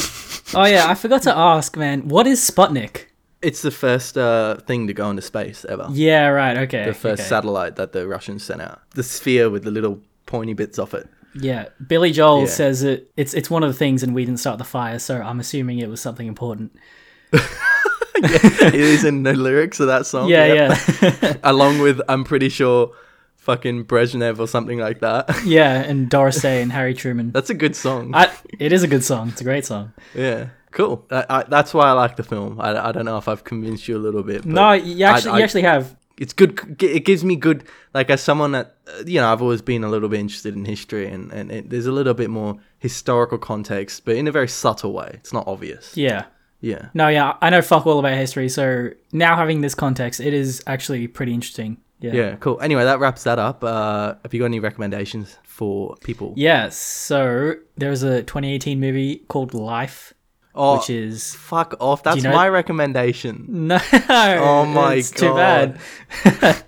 oh 0.54 0.64
yeah, 0.66 0.86
I 0.88 0.94
forgot 0.94 1.22
to 1.22 1.36
ask, 1.36 1.76
man. 1.76 2.08
What 2.08 2.26
is 2.26 2.40
Sputnik? 2.40 3.04
It's 3.40 3.62
the 3.62 3.70
first 3.70 4.18
uh, 4.18 4.56
thing 4.66 4.88
to 4.88 4.94
go 4.94 5.10
into 5.10 5.22
space 5.22 5.64
ever. 5.68 5.88
Yeah, 5.92 6.26
right. 6.28 6.56
Okay. 6.58 6.84
the 6.84 6.94
first 6.94 7.20
okay. 7.20 7.28
satellite 7.28 7.76
that 7.76 7.92
the 7.92 8.08
Russians 8.08 8.42
sent 8.42 8.60
out. 8.60 8.80
The 8.94 9.04
sphere 9.04 9.48
with 9.48 9.62
the 9.62 9.70
little 9.70 10.00
pointy 10.26 10.54
bits 10.54 10.78
off 10.78 10.92
it. 10.92 11.08
Yeah, 11.34 11.68
Billy 11.86 12.10
Joel 12.10 12.40
Yeah. 12.40 12.46
says 12.46 12.82
it. 12.82 13.12
It's 13.16 13.34
it's 13.34 13.50
one 13.50 13.62
of 13.62 13.72
the 13.72 13.78
things, 13.78 14.02
and 14.02 14.14
we 14.14 14.24
didn't 14.24 14.40
start 14.40 14.58
the 14.58 14.64
fire, 14.64 14.98
so 14.98 15.20
I'm 15.20 15.38
assuming 15.38 15.78
it 15.78 15.88
was 15.88 16.00
something 16.00 16.26
important. 16.26 16.72
it 18.14 18.74
is 18.74 19.04
in 19.04 19.22
the 19.22 19.34
lyrics 19.34 19.80
of 19.80 19.86
that 19.86 20.06
song. 20.06 20.28
Yeah, 20.28 20.46
yep. 20.46 20.78
yeah, 21.00 21.34
Along 21.44 21.78
with, 21.78 22.00
I'm 22.08 22.24
pretty 22.24 22.48
sure, 22.48 22.92
fucking 23.48 23.86
Brezhnev 23.86 24.38
or 24.38 24.46
something 24.46 24.78
like 24.78 25.00
that. 25.00 25.30
yeah. 25.44 25.80
And 25.80 26.10
Doris 26.10 26.42
Day 26.42 26.60
and 26.60 26.70
Harry 26.70 26.92
Truman. 26.92 27.32
That's 27.32 27.48
a 27.48 27.54
good 27.54 27.74
song. 27.74 28.14
I, 28.14 28.30
it 28.58 28.72
is 28.72 28.82
a 28.82 28.86
good 28.88 29.02
song. 29.02 29.28
It's 29.30 29.40
a 29.40 29.44
great 29.44 29.64
song. 29.64 29.92
yeah. 30.14 30.50
Cool. 30.70 31.06
I, 31.10 31.24
I, 31.30 31.42
that's 31.44 31.72
why 31.72 31.86
I 31.86 31.92
like 31.92 32.16
the 32.16 32.22
film. 32.22 32.60
I, 32.60 32.88
I 32.88 32.92
don't 32.92 33.06
know 33.06 33.16
if 33.16 33.26
I've 33.26 33.42
convinced 33.42 33.88
you 33.88 33.96
a 33.96 34.02
little 34.06 34.22
bit. 34.22 34.42
But 34.42 34.50
No, 34.52 34.72
you 34.72 35.02
actually 35.06 35.38
you 35.38 35.44
actually 35.44 35.62
have. 35.62 35.96
it's 36.18 36.34
good. 36.34 36.76
It 36.82 37.06
gives 37.06 37.24
me 37.24 37.36
good, 37.36 37.64
like 37.94 38.10
as 38.10 38.20
someone 38.20 38.52
that 38.52 38.76
uh, 38.86 39.02
you 39.06 39.18
know, 39.18 39.32
I've 39.32 39.40
always 39.40 39.62
been 39.62 39.82
a 39.82 39.88
little 39.88 40.10
bit 40.10 40.20
interested 40.20 40.54
in 40.54 40.66
history, 40.66 41.08
and 41.08 41.32
and 41.32 41.50
it, 41.50 41.70
there's 41.70 41.86
a 41.86 41.92
little 41.92 42.12
bit 42.12 42.28
more 42.28 42.58
historical 42.80 43.38
context, 43.38 44.04
but 44.04 44.16
in 44.16 44.28
a 44.28 44.30
very 44.30 44.46
subtle 44.46 44.92
way. 44.92 45.12
It's 45.14 45.32
not 45.32 45.48
obvious. 45.48 45.96
Yeah. 45.96 46.26
Yeah. 46.60 46.90
No, 46.92 47.08
yeah, 47.08 47.36
I 47.40 47.48
know 47.48 47.62
fuck 47.62 47.86
all 47.86 47.98
about 47.98 48.18
history, 48.18 48.50
so 48.50 48.90
now 49.10 49.36
having 49.36 49.62
this 49.62 49.74
context, 49.74 50.20
it 50.20 50.34
is 50.34 50.62
actually 50.66 51.08
pretty 51.08 51.32
interesting. 51.32 51.78
Yeah. 52.00 52.12
Yeah. 52.12 52.36
Cool. 52.36 52.60
Anyway, 52.60 52.84
that 52.84 53.00
wraps 53.00 53.24
that 53.24 53.38
up. 53.38 53.64
Uh, 53.64 54.14
have 54.22 54.32
you 54.32 54.40
got 54.40 54.46
any 54.46 54.60
recommendations 54.60 55.36
for 55.44 55.96
people? 55.96 56.32
Yeah, 56.36 56.68
so 56.68 57.54
there's 57.76 58.02
a 58.04 58.22
2018 58.22 58.78
movie 58.78 59.16
called 59.28 59.52
Life, 59.54 60.14
Oh, 60.54 60.76
which 60.78 60.90
is 60.90 61.34
fuck 61.34 61.74
off. 61.80 62.02
That's 62.02 62.22
know- 62.22 62.32
my 62.32 62.48
recommendation. 62.48 63.44
no. 63.48 63.78
Oh 64.08 64.64
my 64.72 64.94
it's 64.94 65.10
too 65.10 65.34
bad. 65.34 65.80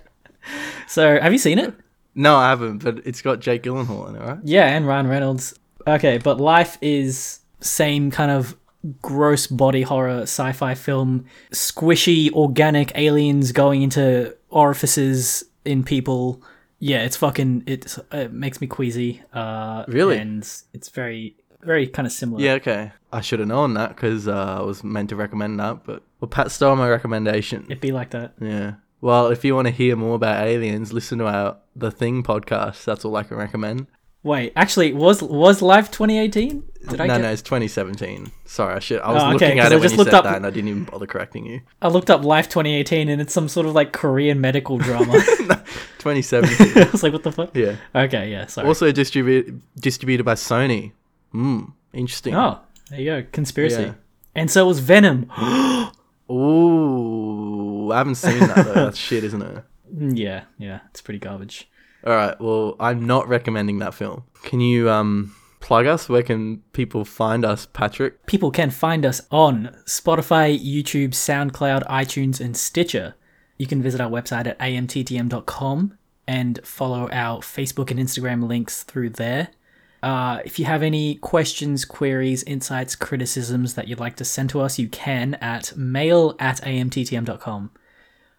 so, 0.87 1.19
have 1.19 1.31
you 1.31 1.37
seen 1.39 1.59
it? 1.59 1.73
No, 2.13 2.35
I 2.35 2.49
haven't, 2.49 2.83
but 2.83 3.05
it's 3.05 3.21
got 3.21 3.39
Jake 3.39 3.63
Gyllenhaal 3.63 4.09
in 4.09 4.15
it, 4.15 4.19
right? 4.21 4.39
Yeah, 4.43 4.65
and 4.67 4.85
Ryan 4.85 5.07
Reynolds. 5.07 5.53
Okay, 5.87 6.17
but 6.17 6.39
Life 6.39 6.77
is 6.81 7.39
same 7.61 8.11
kind 8.11 8.31
of 8.31 8.55
gross 9.01 9.47
body 9.47 9.83
horror 9.83 10.21
sci-fi 10.21 10.73
film, 10.73 11.25
squishy 11.51 12.31
organic 12.31 12.91
aliens 12.95 13.51
going 13.51 13.81
into 13.81 14.35
orifices 14.49 15.43
in 15.65 15.83
people. 15.83 16.41
Yeah, 16.79 17.03
it's 17.03 17.17
fucking 17.17 17.63
it's 17.67 17.99
it 18.11 18.33
makes 18.33 18.59
me 18.61 18.67
queasy. 18.67 19.21
Uh 19.33 19.85
Really? 19.87 20.17
And 20.17 20.39
it's 20.73 20.89
very 20.89 21.35
very 21.61 21.87
kind 21.87 22.05
of 22.05 22.11
similar. 22.11 22.41
Yeah, 22.41 22.53
okay. 22.53 22.91
I 23.13 23.21
should 23.21 23.39
have 23.39 23.47
known 23.47 23.73
that 23.75 23.89
because 23.89 24.27
uh, 24.27 24.57
I 24.59 24.61
was 24.61 24.83
meant 24.83 25.09
to 25.09 25.15
recommend 25.15 25.59
that, 25.59 25.83
but 25.83 26.01
well, 26.19 26.29
Pat 26.29 26.49
stole 26.51 26.75
my 26.75 26.89
recommendation. 26.89 27.65
It'd 27.65 27.81
be 27.81 27.91
like 27.91 28.11
that. 28.11 28.33
Yeah. 28.39 28.75
Well, 29.01 29.27
if 29.27 29.43
you 29.43 29.55
want 29.55 29.67
to 29.67 29.73
hear 29.73 29.95
more 29.95 30.15
about 30.15 30.47
aliens, 30.47 30.93
listen 30.93 31.17
to 31.19 31.27
our 31.27 31.57
The 31.75 31.91
Thing 31.91 32.23
podcast. 32.23 32.85
That's 32.85 33.03
all 33.03 33.15
I 33.15 33.23
can 33.23 33.37
recommend. 33.37 33.87
Wait, 34.23 34.53
actually 34.55 34.93
was 34.93 35.21
was 35.23 35.61
Life 35.61 35.89
2018? 35.91 36.63
Did 36.89 37.01
I 37.01 37.07
no, 37.07 37.13
get 37.15 37.21
no, 37.21 37.31
it's 37.31 37.41
2017. 37.41 38.31
Sorry, 38.45 38.75
I 38.75 38.79
should. 38.79 38.99
I 39.01 39.11
was 39.13 39.21
Oh, 39.23 39.25
okay, 39.27 39.33
looking 39.47 39.59
at 39.59 39.71
I 39.71 39.75
it 39.75 39.79
when 39.79 39.81
just 39.83 39.97
you 39.97 40.03
said 40.03 40.13
up- 40.13 40.23
that, 40.25 40.35
and 40.37 40.45
I 40.45 40.49
didn't 40.51 40.69
even 40.69 40.83
bother 40.85 41.05
correcting 41.07 41.45
you. 41.45 41.61
I 41.81 41.87
looked 41.89 42.09
up 42.09 42.23
Life 42.23 42.47
2018 42.49 43.09
and 43.09 43.21
it's 43.21 43.33
some 43.33 43.47
sort 43.49 43.65
of 43.67 43.73
like 43.73 43.93
Korean 43.93 44.39
medical 44.41 44.77
drama. 44.87 45.13
2017. 45.99 46.83
I 46.87 46.89
was 46.91 47.03
like, 47.03 47.13
what 47.13 47.23
the 47.23 47.31
fuck? 47.31 47.55
yeah. 47.55 47.75
Okay, 47.95 48.31
yeah, 48.31 48.45
sorry. 48.47 48.67
Also 48.67 48.91
distributed 48.91 49.61
distributed 49.79 50.23
by 50.23 50.33
Sony. 50.35 50.91
Hmm. 51.31 51.65
Interesting. 51.93 52.35
Oh, 52.35 52.59
there 52.89 52.99
you 52.99 53.05
go. 53.05 53.27
Conspiracy. 53.31 53.81
Yeah. 53.83 53.93
And 54.35 54.49
so 54.51 54.65
was 54.67 54.79
Venom. 54.79 55.29
Ooh, 56.31 57.91
I 57.91 57.97
haven't 57.97 58.15
seen 58.15 58.39
that 58.39 58.55
though. 58.65 58.73
That's 58.73 58.97
shit, 58.97 59.23
isn't 59.23 59.41
it? 59.41 59.63
Mm, 59.93 60.17
yeah, 60.17 60.43
yeah, 60.57 60.79
it's 60.89 61.01
pretty 61.01 61.19
garbage. 61.19 61.69
All 62.05 62.15
right. 62.15 62.39
Well, 62.39 62.75
I'm 62.79 63.05
not 63.05 63.27
recommending 63.27 63.79
that 63.79 63.93
film. 63.93 64.23
Can 64.43 64.59
you 64.59 64.89
um 64.89 65.35
plug 65.59 65.85
us? 65.85 66.09
Where 66.09 66.23
can 66.23 66.63
people 66.73 67.05
find 67.05 67.45
us, 67.45 67.67
Patrick? 67.67 68.25
People 68.25 68.51
can 68.51 68.71
find 68.71 69.05
us 69.05 69.21
on 69.31 69.75
Spotify, 69.85 70.57
YouTube, 70.59 71.11
SoundCloud, 71.11 71.87
iTunes, 71.87 72.41
and 72.41 72.57
Stitcher. 72.57 73.15
You 73.57 73.67
can 73.67 73.81
visit 73.81 74.01
our 74.01 74.09
website 74.09 74.47
at 74.47 74.59
amttm.com 74.59 75.97
and 76.27 76.59
follow 76.65 77.07
our 77.11 77.41
Facebook 77.41 77.91
and 77.91 77.99
Instagram 77.99 78.47
links 78.47 78.83
through 78.83 79.11
there. 79.11 79.49
Uh, 80.01 80.39
if 80.43 80.57
you 80.57 80.65
have 80.65 80.81
any 80.81 81.15
questions, 81.15 81.85
queries, 81.85 82.41
insights, 82.43 82.95
criticisms 82.95 83.75
that 83.75 83.87
you'd 83.87 83.99
like 83.99 84.15
to 84.15 84.25
send 84.25 84.49
to 84.49 84.59
us, 84.59 84.79
you 84.79 84.89
can 84.89 85.35
at 85.35 85.75
mail 85.77 86.35
at 86.39 86.59
amttm.com. 86.63 87.69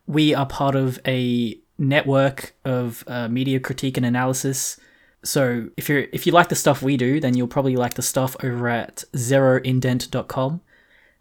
We 0.06 0.34
are 0.34 0.46
part 0.46 0.74
of 0.74 0.98
a 1.06 1.61
network 1.78 2.54
of 2.64 3.04
uh, 3.06 3.28
media 3.28 3.60
critique 3.60 3.96
and 3.96 4.06
analysis. 4.06 4.78
So 5.24 5.68
if 5.76 5.88
you're 5.88 6.06
if 6.12 6.26
you 6.26 6.32
like 6.32 6.48
the 6.48 6.54
stuff 6.56 6.82
we 6.82 6.96
do, 6.96 7.20
then 7.20 7.36
you'll 7.36 7.46
probably 7.48 7.76
like 7.76 7.94
the 7.94 8.02
stuff 8.02 8.36
over 8.42 8.68
at 8.68 9.04
zeroindent.com. 9.14 10.60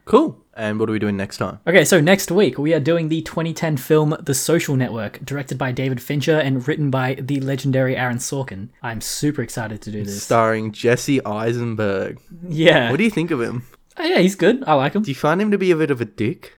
Cool. 0.06 0.38
And 0.54 0.80
what 0.80 0.90
are 0.90 0.92
we 0.92 1.00
doing 1.00 1.16
next 1.16 1.38
time? 1.38 1.60
Okay, 1.66 1.86
so 1.86 2.02
next 2.02 2.32
week 2.32 2.58
we 2.58 2.74
are 2.74 2.80
doing 2.80 3.08
the 3.10 3.22
2010 3.22 3.78
film 3.78 4.16
The 4.20 4.34
Social 4.34 4.76
Network, 4.76 5.24
directed 5.24 5.58
by 5.58 5.72
David 5.72 6.02
Fincher 6.02 6.38
and 6.38 6.68
written 6.68 6.90
by 6.90 7.16
the 7.16 7.40
legendary 7.40 7.96
Aaron 7.96 8.18
Sorkin. 8.18 8.70
I'm 8.84 9.00
super 9.00 9.42
excited 9.42 9.82
to 9.84 9.92
do 9.92 10.04
this. 10.04 10.22
Starring 10.24 10.72
Jesse 10.72 11.24
Eisenberg. 11.26 12.20
yeah. 12.48 12.90
What 12.92 12.98
do 12.98 13.04
you 13.04 13.10
think 13.10 13.32
of 13.32 13.40
him? 13.42 13.66
Oh, 13.98 14.04
yeah, 14.04 14.20
he's 14.20 14.36
good. 14.36 14.64
I 14.66 14.74
like 14.74 14.94
him. 14.94 15.04
Do 15.04 15.12
you 15.12 15.16
find 15.16 15.42
him 15.42 15.52
to 15.52 15.58
be 15.58 15.72
a 15.72 15.76
bit 15.76 15.92
of 15.92 16.02
a 16.02 16.06
dick? 16.06 16.58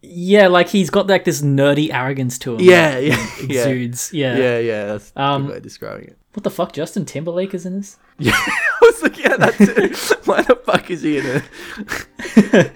Yeah, 0.00 0.46
like 0.46 0.68
he's 0.68 0.90
got 0.90 1.06
like 1.08 1.24
this 1.24 1.42
nerdy 1.42 1.92
arrogance 1.92 2.38
to 2.40 2.54
him. 2.54 2.60
Yeah, 2.60 2.98
yeah, 2.98 3.16
yeah. 3.48 3.64
Exudes. 3.66 4.12
Yeah. 4.12 4.36
Yeah, 4.36 4.58
yeah. 4.58 4.84
That's 4.86 5.12
a 5.16 5.22
Um, 5.22 5.42
good 5.42 5.50
way 5.50 5.56
of 5.56 5.62
describing 5.62 6.04
it. 6.04 6.18
What 6.34 6.44
the 6.44 6.50
fuck? 6.50 6.72
Justin 6.72 7.04
Timberlake 7.04 7.52
is 7.54 7.66
in 7.66 7.78
this? 7.78 7.96
Yeah, 8.20 8.32
I 8.34 8.78
was 8.82 9.02
looking 9.02 9.24
at 9.26 9.38
that 9.40 9.54
too. 9.54 10.16
Why 10.24 10.42
the 10.42 10.56
fuck 10.56 10.90
is 10.90 11.02
he 11.02 11.18
in 11.18 11.24
it? 11.26 12.72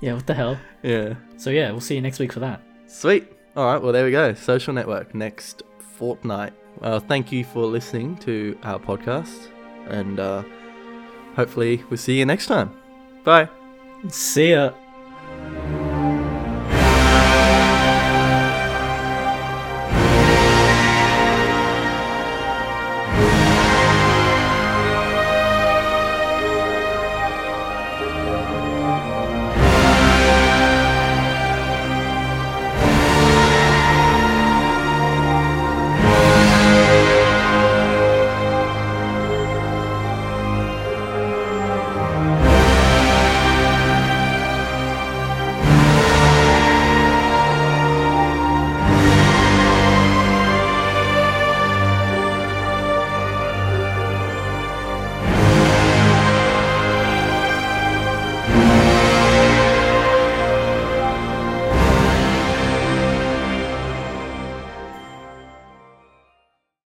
Yeah, 0.00 0.14
what 0.14 0.26
the 0.26 0.34
hell? 0.34 0.58
Yeah. 0.82 1.14
So 1.38 1.50
yeah, 1.50 1.70
we'll 1.70 1.80
see 1.80 1.94
you 1.94 2.00
next 2.02 2.18
week 2.18 2.32
for 2.32 2.40
that. 2.40 2.62
Sweet. 2.86 3.26
All 3.56 3.64
right. 3.72 3.80
Well, 3.82 3.92
there 3.92 4.04
we 4.04 4.10
go. 4.10 4.34
Social 4.34 4.72
network 4.74 5.14
next 5.14 5.62
fortnight. 5.96 6.52
Well, 6.80 7.00
thank 7.00 7.32
you 7.32 7.44
for 7.44 7.64
listening 7.64 8.16
to 8.18 8.58
our 8.62 8.78
podcast, 8.78 9.48
and 9.88 10.20
uh, 10.20 10.42
hopefully 11.34 11.82
we'll 11.88 11.96
see 11.98 12.18
you 12.18 12.26
next 12.26 12.46
time. 12.46 12.74
Bye. 13.24 13.48
See 14.10 14.50
ya. 14.52 14.72